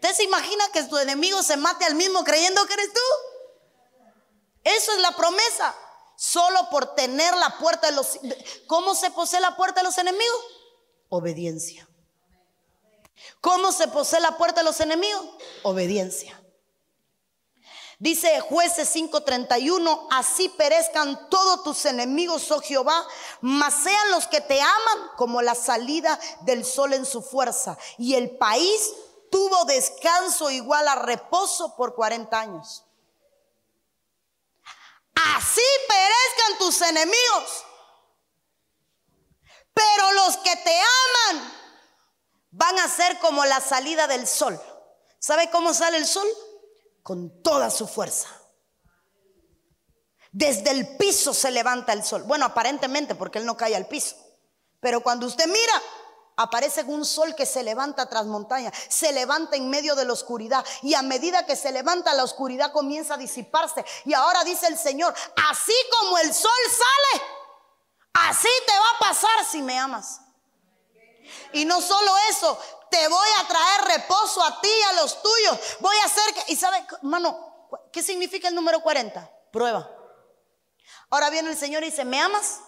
[0.04, 3.00] ¿Usted se imagina que tu enemigo se mate al mismo creyendo que eres tú?
[4.66, 5.74] Eso es la promesa.
[6.16, 8.20] Solo por tener la puerta de los...
[8.68, 10.42] ¿Cómo se posee la puerta de los enemigos?
[11.10, 11.88] Obediencia.
[13.42, 15.26] ¿Cómo se posee la puerta de los enemigos?
[15.64, 16.40] Obediencia.
[18.00, 23.08] Dice jueces 5:31, así perezcan todos tus enemigos, oh Jehová,
[23.40, 27.78] mas sean los que te aman como la salida del sol en su fuerza.
[27.98, 28.92] Y el país
[29.32, 32.83] tuvo descanso igual a reposo por 40 años.
[35.36, 37.66] Así perezcan tus enemigos.
[39.74, 41.54] Pero los que te aman
[42.52, 44.60] van a ser como la salida del sol.
[45.20, 46.28] ¿Sabe cómo sale el sol?
[47.02, 48.30] Con toda su fuerza.
[50.32, 52.24] Desde el piso se levanta el sol.
[52.24, 54.16] Bueno, aparentemente porque él no cae al piso.
[54.80, 55.82] Pero cuando usted mira,
[56.36, 60.66] aparece un sol que se levanta tras montaña, se levanta en medio de la oscuridad
[60.82, 63.86] y a medida que se levanta la oscuridad comienza a disiparse.
[64.06, 65.14] Y ahora dice el Señor,
[65.50, 67.24] así como el sol sale,
[68.14, 70.20] así te va a pasar si me amas.
[71.54, 72.60] Y no solo eso,
[72.90, 75.60] te voy a traer reposo a ti y a los tuyos.
[75.80, 76.54] Voy a hacer que...
[76.54, 79.32] ¿Y sabe, hermano, qué significa el número 40?
[79.52, 79.90] Prueba.
[81.10, 82.60] Ahora viene el Señor y dice, ¿me amas?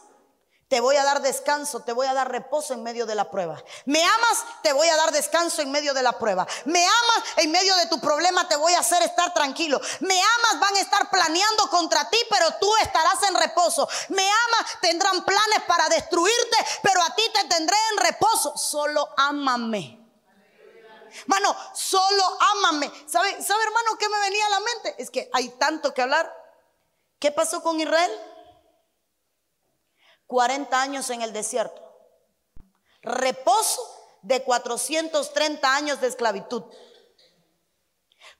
[0.68, 3.63] Te voy a dar descanso, te voy a dar reposo en medio de la prueba.
[3.86, 6.47] Me amas, te voy a dar descanso en medio de la prueba.
[6.66, 9.80] Me amas, en medio de tu problema te voy a hacer estar tranquilo.
[9.99, 13.88] Me amas, van a estar planeando contra ti, pero tú estarás en reposo.
[14.09, 18.57] Me amas, tendrán planes para destruirte, pero a ti te tendré en reposo.
[18.57, 20.03] Solo ámame.
[21.28, 22.24] Mano, solo
[22.55, 22.91] ámame.
[23.05, 24.95] ¿Sabe, ¿Sabe, hermano, qué me venía a la mente?
[24.97, 26.34] Es que hay tanto que hablar.
[27.20, 28.11] ¿Qué pasó con Israel?
[30.28, 31.82] 40 años en el desierto.
[33.02, 33.82] Reposo
[34.22, 36.64] de 430 años de esclavitud.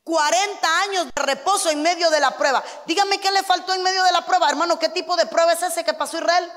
[0.04, 2.64] 40 años de reposo en medio de la prueba.
[2.86, 4.80] Dígame qué le faltó en medio de la prueba, hermano.
[4.80, 6.52] ¿Qué tipo de prueba es ese que pasó Israel?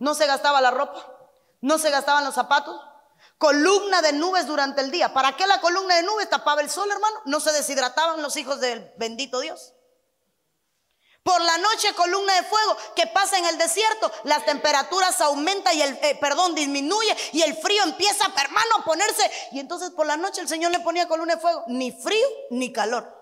[0.00, 1.04] No se gastaba la ropa,
[1.60, 2.80] no se gastaban los zapatos.
[3.38, 5.12] Columna de nubes durante el día.
[5.12, 7.20] ¿Para qué la columna de nubes tapaba el sol, hermano?
[7.24, 9.74] No se deshidrataban los hijos del bendito Dios.
[11.22, 15.82] Por la noche columna de fuego que pasa en el desierto, las temperaturas aumentan y
[15.82, 19.30] el, eh, perdón, disminuye y el frío empieza, hermano, a ponerse.
[19.52, 22.72] Y entonces por la noche el Señor le ponía columna de fuego, ni frío ni
[22.72, 23.14] calor.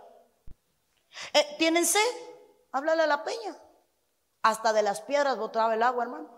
[1.33, 2.01] Eh, ¿Tienen sed?
[2.73, 3.57] Háblale a la peña.
[4.43, 6.37] Hasta de las piedras botaba el agua, hermano.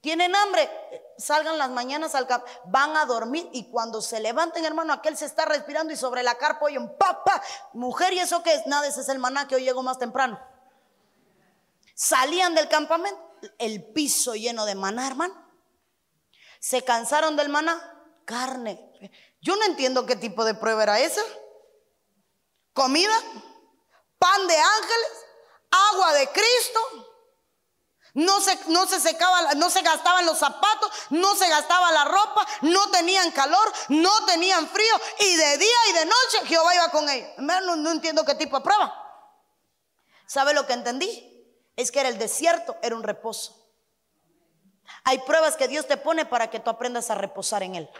[0.00, 0.70] ¿Tienen hambre?
[1.18, 5.26] Salgan las mañanas al campo, van a dormir y cuando se levanten, hermano, aquel se
[5.26, 7.42] está respirando y sobre la carpa oyen, papá,
[7.74, 8.66] mujer, ¿y eso qué es?
[8.66, 10.40] Nada, ese es el maná que hoy llegó más temprano.
[12.00, 13.20] Salían del campamento,
[13.58, 15.34] el piso lleno de maná, hermano.
[16.58, 17.78] Se cansaron del maná,
[18.24, 18.80] carne.
[19.42, 21.20] Yo no entiendo qué tipo de prueba era esa.
[22.72, 23.14] Comida,
[24.18, 25.10] pan de ángeles,
[25.92, 26.80] agua de Cristo.
[28.14, 29.18] No se, no se
[29.56, 34.66] no se gastaban los zapatos, no se gastaba la ropa, no tenían calor, no tenían
[34.68, 37.28] frío y de día y de noche Jehová iba con ellos.
[37.36, 38.96] No, no entiendo qué tipo de prueba.
[40.26, 41.29] ¿Sabe lo que entendí?
[41.76, 43.56] Es que era el desierto, era un reposo.
[45.04, 47.90] Hay pruebas que Dios te pone para que tú aprendas a reposar en Él.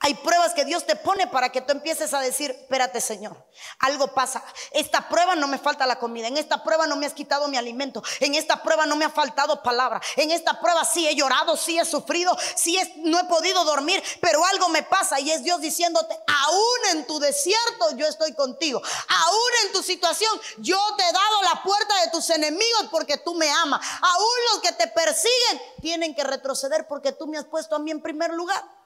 [0.00, 3.48] Hay pruebas que Dios te pone para que tú empieces a decir, espérate Señor,
[3.80, 4.44] algo pasa.
[4.70, 7.56] Esta prueba no me falta la comida, en esta prueba no me has quitado mi
[7.56, 11.56] alimento, en esta prueba no me ha faltado palabra, en esta prueba sí he llorado,
[11.56, 15.60] sí he sufrido, sí no he podido dormir, pero algo me pasa y es Dios
[15.60, 21.12] diciéndote, aún en tu desierto yo estoy contigo, aún en tu situación yo te he
[21.12, 25.60] dado la puerta de tus enemigos porque tú me amas, aún los que te persiguen
[25.80, 28.78] tienen que retroceder porque tú me has puesto a mí en primer lugar.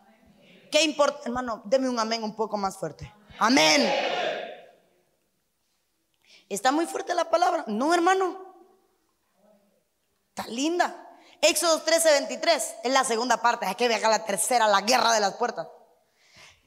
[0.72, 1.20] ¿Qué importa?
[1.26, 3.12] Hermano, deme un amén un poco más fuerte.
[3.38, 3.92] Amén.
[6.48, 7.64] ¿Está muy fuerte la palabra?
[7.66, 8.54] No, hermano.
[10.30, 11.18] Está linda.
[11.42, 13.66] Éxodo 13, 23 es la segunda parte.
[13.66, 15.68] Hay que viajar la tercera, la guerra de las puertas.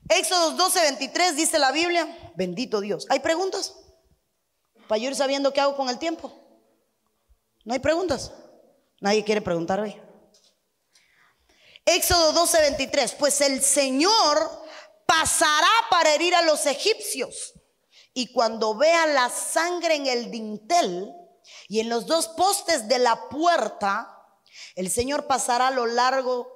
[0.07, 3.07] Éxodo 12, 23 dice la Biblia, bendito Dios.
[3.09, 3.75] ¿Hay preguntas?
[4.87, 6.31] Para yo ir sabiendo qué hago con el tiempo.
[7.63, 8.31] ¿No hay preguntas?
[9.01, 9.99] Nadie quiere preguntar hoy.
[11.85, 13.13] Éxodo 12, 23.
[13.13, 14.65] Pues el Señor
[15.05, 17.53] pasará para herir a los egipcios.
[18.13, 21.13] Y cuando vea la sangre en el dintel
[21.67, 24.11] y en los dos postes de la puerta,
[24.75, 26.55] el Señor pasará a lo largo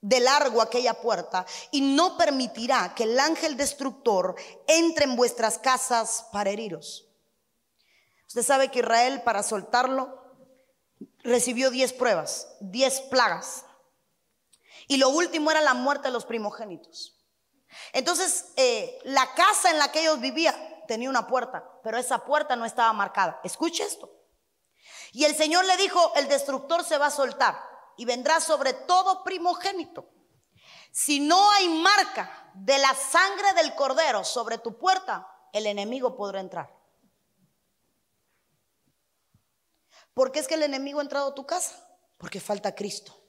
[0.00, 4.34] de largo aquella puerta y no permitirá que el ángel destructor
[4.66, 7.08] entre en vuestras casas para heriros.
[8.28, 10.22] Usted sabe que Israel para soltarlo
[11.22, 13.64] recibió diez pruebas, diez plagas.
[14.86, 17.18] Y lo último era la muerte de los primogénitos.
[17.92, 20.54] Entonces, eh, la casa en la que ellos vivían
[20.86, 23.40] tenía una puerta, pero esa puerta no estaba marcada.
[23.42, 24.10] Escuche esto.
[25.12, 27.56] Y el Señor le dijo, el destructor se va a soltar
[27.96, 30.10] y vendrá sobre todo primogénito.
[30.92, 36.40] Si no hay marca de la sangre del cordero sobre tu puerta, el enemigo podrá
[36.40, 36.72] entrar.
[40.12, 41.74] ¿Por qué es que el enemigo ha entrado a tu casa?
[42.18, 43.23] Porque falta Cristo.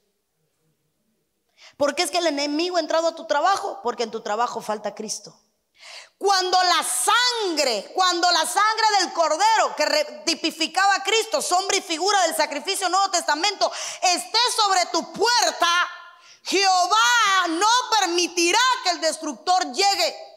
[1.78, 3.80] ¿Por qué es que el enemigo ha entrado a tu trabajo?
[3.84, 5.40] Porque en tu trabajo falta Cristo.
[6.18, 12.22] Cuando la sangre, cuando la sangre del cordero que tipificaba a Cristo, sombra y figura
[12.24, 13.70] del sacrificio Nuevo Testamento,
[14.02, 15.68] esté sobre tu puerta,
[16.44, 17.68] Jehová no
[18.00, 20.35] permitirá que el destructor llegue.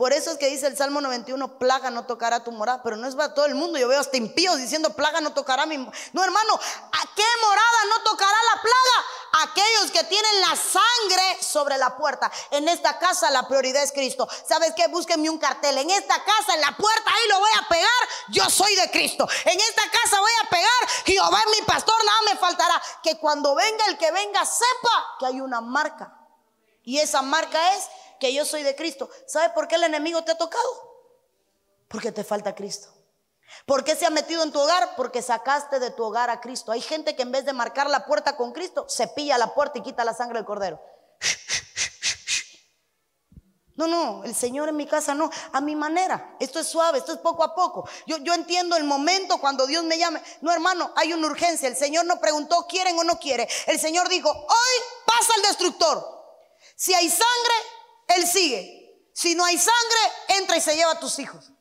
[0.00, 3.06] Por eso es que dice el Salmo 91, plaga no tocará tu morada, pero no
[3.06, 3.78] es para todo el mundo.
[3.78, 5.76] Yo veo hasta impíos diciendo, plaga no tocará mi...
[5.76, 9.50] No, hermano, ¿a qué morada no tocará la plaga?
[9.50, 12.32] Aquellos que tienen la sangre sobre la puerta.
[12.50, 14.26] En esta casa la prioridad es Cristo.
[14.48, 14.86] ¿Sabes qué?
[14.86, 15.76] Búsquenme un cartel.
[15.76, 18.08] En esta casa, en la puerta, ahí lo voy a pegar.
[18.28, 19.28] Yo soy de Cristo.
[19.44, 20.88] En esta casa voy a pegar.
[21.04, 22.82] Jehová es mi pastor, nada me faltará.
[23.02, 26.16] Que cuando venga el que venga, sepa que hay una marca.
[26.84, 27.84] Y esa marca es
[28.20, 29.10] que yo soy de Cristo.
[29.26, 30.90] ¿Sabe por qué el enemigo te ha tocado?
[31.88, 32.88] Porque te falta Cristo.
[33.66, 34.94] ¿Por qué se ha metido en tu hogar?
[34.96, 36.70] Porque sacaste de tu hogar a Cristo.
[36.70, 39.78] Hay gente que en vez de marcar la puerta con Cristo, se pilla la puerta
[39.78, 40.80] y quita la sangre del cordero.
[43.80, 46.36] No, no, el Señor en mi casa no, a mi manera.
[46.38, 47.88] Esto es suave, esto es poco a poco.
[48.06, 50.22] Yo, yo entiendo el momento cuando Dios me llame.
[50.42, 51.66] No, hermano, hay una urgencia.
[51.66, 53.48] El Señor no preguntó, ¿quieren o no quiere?
[53.66, 56.06] El Señor dijo, hoy pasa el destructor.
[56.76, 57.54] Si hay sangre,
[58.16, 59.10] él sigue.
[59.12, 61.52] Si no hay sangre, entra y se lleva a tus hijos.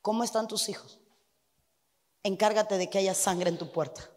[0.00, 1.00] ¿Cómo están tus hijos?
[2.22, 4.10] Encárgate de que haya sangre en tu puerta.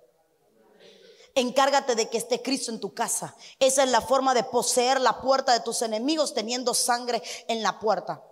[1.34, 3.36] Encárgate de que esté Cristo en tu casa.
[3.60, 7.80] Esa es la forma de poseer la puerta de tus enemigos teniendo sangre en la
[7.80, 8.24] puerta.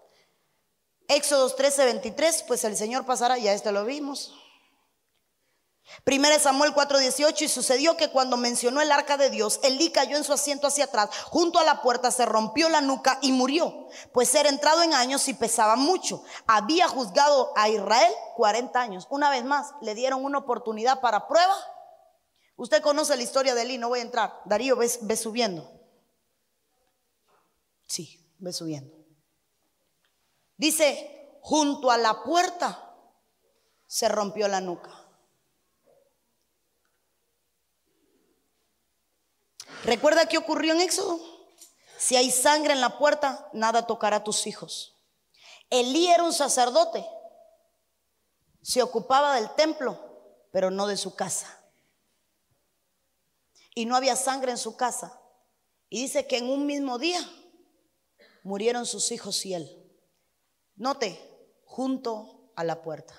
[1.08, 4.34] Éxodos 13, 23, pues el Señor pasará, ya este lo vimos.
[6.04, 10.24] Primera Samuel 4:18 y sucedió que cuando mencionó el arca de Dios, Elí cayó en
[10.24, 14.34] su asiento hacia atrás, junto a la puerta se rompió la nuca y murió, pues
[14.36, 16.24] era entrado en años y pesaba mucho.
[16.48, 19.08] Había juzgado a Israel 40 años.
[19.10, 21.56] Una vez más, le dieron una oportunidad para prueba.
[22.58, 24.42] Usted conoce la historia de Elí, no voy a entrar.
[24.46, 25.70] Darío, ve, ve subiendo.
[27.86, 28.96] Sí, ve subiendo.
[30.58, 32.96] Dice, junto a la puerta
[33.86, 35.05] se rompió la nuca.
[39.86, 41.20] ¿Recuerda qué ocurrió en Éxodo?
[41.98, 44.96] Si hay sangre en la puerta, nada tocará a tus hijos.
[45.70, 47.06] Elí era un sacerdote.
[48.62, 50.00] Se ocupaba del templo,
[50.52, 51.62] pero no de su casa.
[53.76, 55.22] Y no había sangre en su casa.
[55.90, 57.20] Y dice que en un mismo día
[58.44, 59.92] murieron sus hijos y él.
[60.76, 61.20] Note,
[61.66, 63.14] junto a la puerta.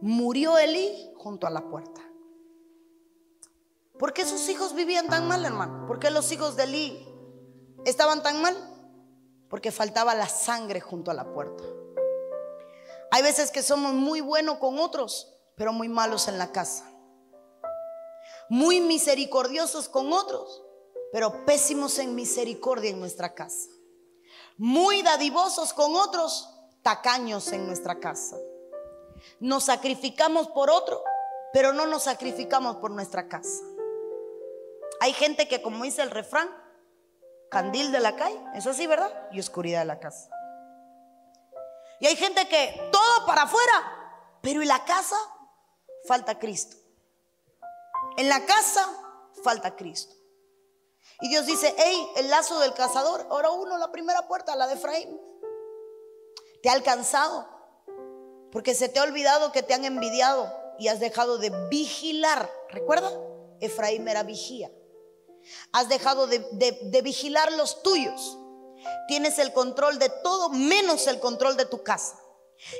[0.00, 2.09] Murió Elí junto a la puerta.
[4.00, 5.86] ¿Por qué sus hijos vivían tan mal, hermano?
[5.86, 7.06] ¿Por qué los hijos de Eli
[7.84, 8.56] estaban tan mal?
[9.50, 11.62] Porque faltaba la sangre junto a la puerta.
[13.10, 16.90] Hay veces que somos muy buenos con otros, pero muy malos en la casa.
[18.48, 20.62] Muy misericordiosos con otros,
[21.12, 23.68] pero pésimos en misericordia en nuestra casa.
[24.56, 26.48] Muy dadivosos con otros,
[26.82, 28.38] tacaños en nuestra casa.
[29.40, 31.04] Nos sacrificamos por otro,
[31.52, 33.60] pero no nos sacrificamos por nuestra casa.
[35.00, 36.48] Hay gente que, como dice el refrán,
[37.50, 39.10] candil de la calle, es así, ¿verdad?
[39.32, 40.30] Y oscuridad de la casa.
[42.00, 45.16] Y hay gente que todo para afuera, pero en la casa
[46.06, 46.76] falta Cristo.
[48.16, 48.86] En la casa
[49.42, 50.14] falta Cristo.
[51.22, 54.74] Y Dios dice, hey, el lazo del cazador, ahora uno, la primera puerta, la de
[54.74, 55.20] Efraín.
[56.62, 57.48] Te ha alcanzado,
[58.52, 62.50] porque se te ha olvidado que te han envidiado y has dejado de vigilar.
[62.68, 63.10] ¿Recuerda?
[63.60, 64.70] Efraín era vigía.
[65.72, 68.38] Has dejado de, vigilar los tuyos.
[69.08, 72.18] Tienes el control de todo menos el control de tu casa.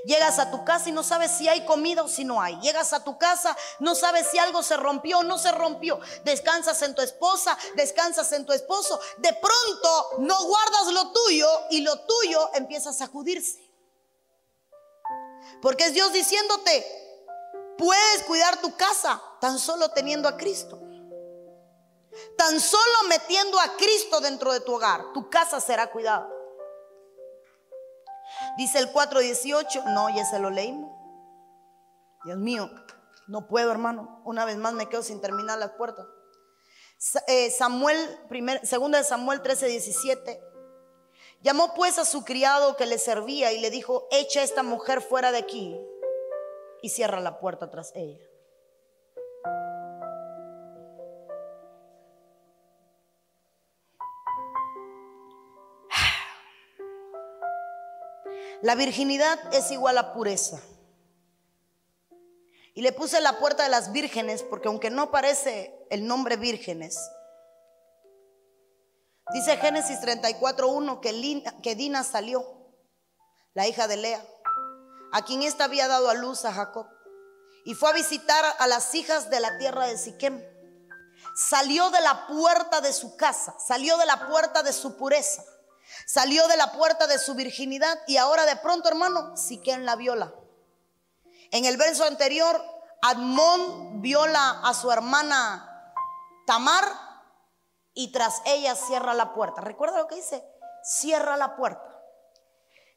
[0.04, 2.58] Llegas a tu casa y no sabes si hay comida o si no hay.
[2.60, 5.98] Llegas a tu casa, no sabes si algo se rompió o no se rompió.
[6.24, 9.00] Descansas en tu esposa, descansas en tu esposo.
[9.18, 13.70] De pronto no guardas lo tuyo y lo tuyo empieza a sacudirse.
[15.62, 16.86] Porque es Dios diciéndote,
[17.78, 20.89] puedes cuidar tu casa tan solo teniendo a Cristo.
[22.36, 26.28] Tan solo metiendo a Cristo dentro de tu hogar, tu casa será cuidada.
[28.56, 30.90] Dice el 4.18, no, ya se lo leímos.
[32.24, 32.70] Dios mío,
[33.26, 34.20] No puedo, hermano.
[34.24, 36.04] Una vez más me quedo sin terminar las puertas.
[37.28, 37.96] Eh, Samuel,
[38.28, 40.42] primer, segunda de Samuel 13, 17.
[41.40, 45.00] Llamó pues a su criado que le servía y le dijo, echa a esta mujer
[45.00, 45.80] fuera de aquí
[46.82, 48.18] y cierra la puerta tras ella.
[58.62, 60.60] La virginidad es igual a pureza.
[62.74, 66.98] Y le puse la puerta de las vírgenes porque aunque no parece el nombre vírgenes,
[69.32, 72.44] dice Génesis 34.1 que, que Dina salió,
[73.54, 74.24] la hija de Lea,
[75.12, 76.86] a quien ésta había dado a luz a Jacob,
[77.64, 80.42] y fue a visitar a las hijas de la tierra de Siquem.
[81.34, 85.44] Salió de la puerta de su casa, salió de la puerta de su pureza,
[86.06, 90.32] salió de la puerta de su virginidad y ahora de pronto, hermano, Siquem la viola.
[91.50, 92.62] En el verso anterior,
[93.02, 95.94] Admón viola a su hermana
[96.46, 96.84] Tamar
[97.94, 99.60] y tras ella cierra la puerta.
[99.60, 100.44] ¿Recuerda lo que dice?
[100.82, 101.90] Cierra la puerta.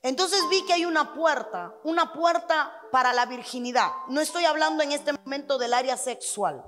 [0.02, 3.90] Entonces vi que hay una puerta, una puerta para la virginidad.
[4.10, 6.64] No estoy hablando en este momento del área sexual.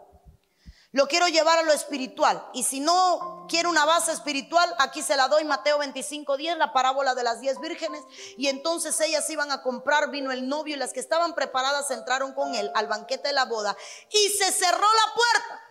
[0.95, 2.41] Lo quiero llevar a lo espiritual.
[2.53, 6.71] Y si no quiero una base espiritual, aquí se la doy Mateo 25, 10, la
[6.71, 8.01] parábola de las 10 vírgenes.
[8.37, 12.31] Y entonces ellas iban a comprar, vino el novio y las que estaban preparadas entraron
[12.31, 13.75] con él al banquete de la boda.
[14.09, 15.63] Y se cerró la puerta.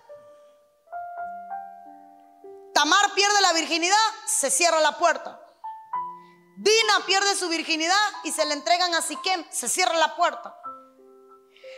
[2.75, 3.97] Tamar pierde la virginidad,
[4.27, 5.41] se cierra la puerta.
[6.59, 10.55] Dina pierde su virginidad y se le entregan a Siquem, se cierra la puerta.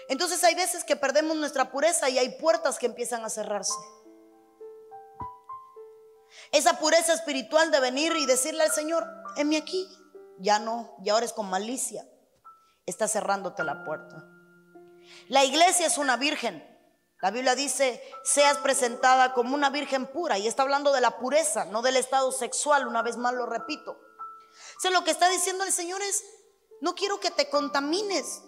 [0.08, 3.74] Entonces hay veces que perdemos nuestra pureza y hay puertas que empiezan a cerrarse.
[6.52, 9.88] Esa pureza espiritual de venir y decirle al Señor, heme aquí,
[10.38, 12.06] ya no, y ahora es con malicia,
[12.84, 14.24] está cerrándote la puerta.
[15.28, 16.64] La iglesia es una virgen.
[17.22, 21.64] La Biblia dice, seas presentada como una virgen pura, y está hablando de la pureza,
[21.64, 23.92] no del estado sexual, una vez más lo repito.
[23.92, 26.22] O sea, lo que está diciendo el Señor es,
[26.80, 28.42] no quiero que te contamines,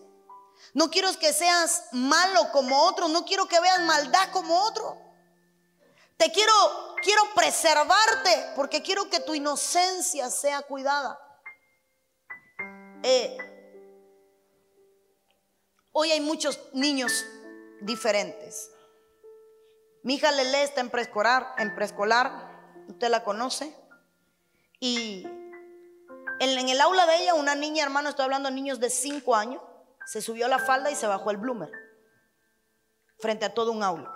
[0.75, 3.09] no quiero que seas malo como otro.
[3.09, 4.97] No quiero que veas maldad como otro.
[6.17, 6.53] Te quiero,
[7.03, 11.19] quiero preservarte porque quiero que tu inocencia sea cuidada.
[13.05, 13.39] Eh,
[15.93, 17.25] hoy hay muchos niños
[17.81, 18.71] diferentes.
[20.03, 23.75] Mi hija Lele está en preescolar, en preescolar, usted la conoce.
[24.81, 25.25] Y
[26.41, 29.35] en, en, el aula de ella, una niña, hermano, estoy hablando de niños de 5
[29.37, 29.63] años,
[30.09, 31.71] se subió la falda y se bajó el bloomer
[33.19, 34.11] frente a todo un aula.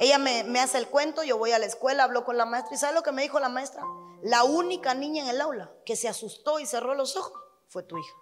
[0.00, 2.78] Ella me, hace el cuento, yo voy a la escuela, hablo con la maestra y
[2.78, 3.84] ¿sabe lo que me dijo la maestra?
[4.24, 7.96] La única niña en el aula que se asustó y cerró los ojos fue tu
[7.96, 8.14] hija.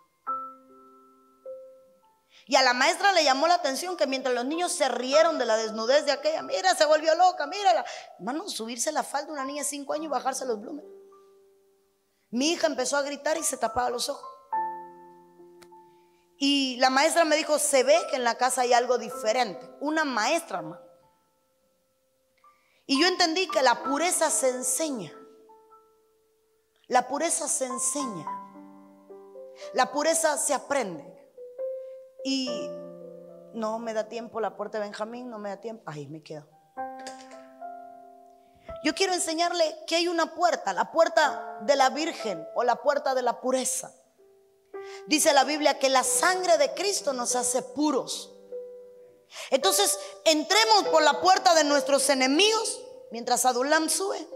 [2.47, 5.47] Y a la maestra le llamó la atención que mientras los niños se rieron de
[5.47, 7.87] la desnudez de aquella, mira, se volvió loca, mírala.
[8.19, 10.89] Hermano, subirse la falda de una niña de 5 años y bajarse los bloomers.
[12.29, 14.30] Mi hija empezó a gritar y se tapaba los ojos.
[16.43, 19.71] Y la maestra me dijo, se ve que en la casa hay algo diferente.
[19.79, 20.81] Una maestra, hermano.
[22.87, 25.13] Y yo entendí que la pureza se enseña.
[26.89, 28.27] La pureza se enseña.
[29.75, 31.05] La pureza se aprende.
[32.25, 32.49] Y
[33.53, 35.83] no me da tiempo la puerta de Benjamín, no me da tiempo.
[35.85, 36.49] Ahí me quedo.
[38.83, 43.15] Yo quiero enseñarle que hay una puerta, la puerta de la Virgen o la puerta
[43.15, 43.93] de la pureza.
[45.07, 48.31] Dice la Biblia que la sangre de Cristo nos hace puros.
[49.51, 52.81] Entonces, entremos por la puerta de nuestros enemigos
[53.11, 54.27] mientras Adulam sube.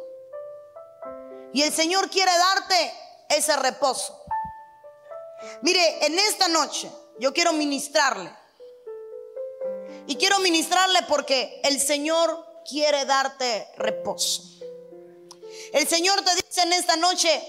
[1.53, 2.95] Y el Señor quiere darte
[3.29, 4.21] ese reposo.
[5.63, 8.35] Mire, en esta noche yo quiero ministrarle.
[10.07, 14.43] Y quiero ministrarle porque el Señor quiere darte reposo.
[15.73, 17.43] El Señor te dice en esta noche,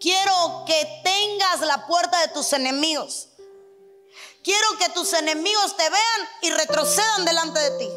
[0.00, 3.28] Quiero que tengas la puerta de tus enemigos.
[4.42, 7.88] Quiero que tus enemigos te vean y retrocedan delante de ti.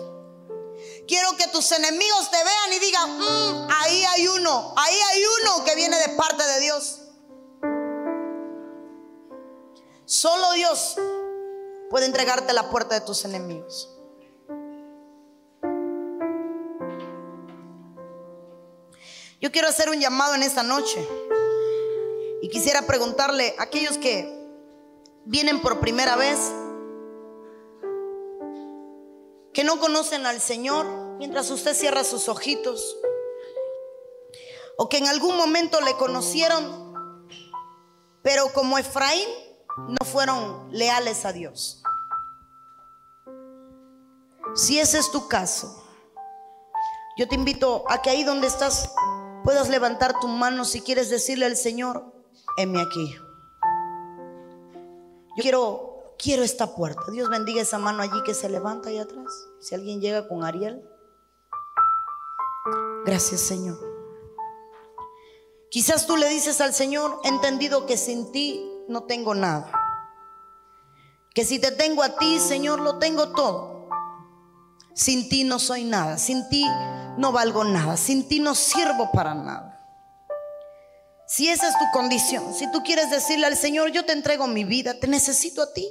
[1.08, 5.64] Quiero que tus enemigos te vean y digan, mm, ahí hay uno, ahí hay uno
[5.66, 7.00] que viene de parte de Dios.
[10.06, 10.95] Solo Dios
[11.89, 13.89] puede entregarte la puerta de tus enemigos.
[19.41, 21.08] Yo quiero hacer un llamado en esta noche.
[22.42, 24.40] Y quisiera preguntarle a aquellos que
[25.26, 26.40] vienen por primera vez,
[29.54, 30.86] que no conocen al Señor,
[31.18, 32.98] mientras usted cierra sus ojitos,
[34.78, 37.28] o que en algún momento le conocieron,
[38.22, 39.28] pero como Efraín
[39.88, 41.84] no fueron leales a Dios.
[44.56, 45.84] Si ese es tu caso,
[47.18, 48.94] yo te invito a que ahí donde estás
[49.44, 52.18] puedas levantar tu mano si quieres decirle al Señor,
[52.62, 53.16] heme aquí.
[55.36, 57.03] Yo quiero, quiero esta puerta.
[57.12, 59.32] Dios bendiga esa mano allí que se levanta ahí atrás.
[59.60, 60.84] Si alguien llega con Ariel.
[63.05, 63.78] Gracias Señor.
[65.72, 69.72] Quizás tú le dices al Señor, he entendido que sin ti no tengo nada.
[71.34, 73.88] Que si te tengo a ti, Señor, lo tengo todo.
[74.95, 76.18] Sin ti no soy nada.
[76.18, 76.66] Sin ti
[77.18, 77.95] no valgo nada.
[77.95, 79.68] Sin ti no sirvo para nada.
[81.30, 84.63] Si esa es tu condición, si tú quieres decirle al Señor, yo te entrego mi
[84.63, 85.88] vida, te necesito a ti,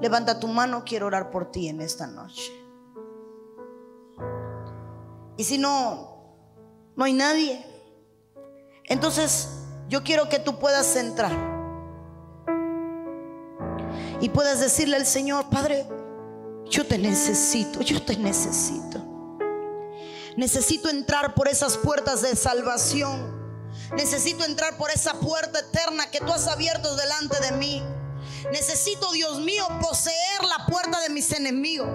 [0.00, 2.52] levanta tu mano, quiero orar por ti en esta noche.
[5.36, 6.36] Y si no,
[6.94, 7.66] no hay nadie,
[8.84, 9.48] entonces
[9.88, 11.32] yo quiero que tú puedas entrar
[14.20, 15.88] y puedas decirle al Señor, Padre,
[16.70, 19.04] yo te necesito, yo te necesito.
[20.36, 23.41] Necesito entrar por esas puertas de salvación.
[23.96, 27.82] Necesito entrar por esa puerta eterna que tú has abierto delante de mí.
[28.50, 31.88] Necesito, Dios mío, poseer la puerta de mis enemigos.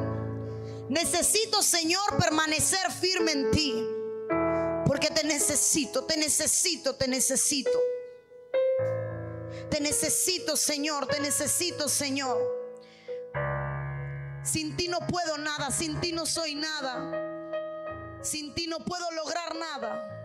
[0.90, 3.86] Necesito, Señor, permanecer firme en ti.
[4.86, 7.78] Porque te necesito, te necesito, te necesito.
[9.70, 12.38] Te necesito, Señor, te necesito, Señor.
[14.44, 17.12] Sin ti no puedo nada, sin ti no soy nada.
[18.22, 20.17] Sin ti no puedo lograr nada.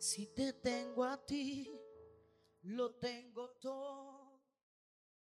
[0.00, 1.70] Si te tengo a ti,
[2.62, 4.09] lo tengo todo.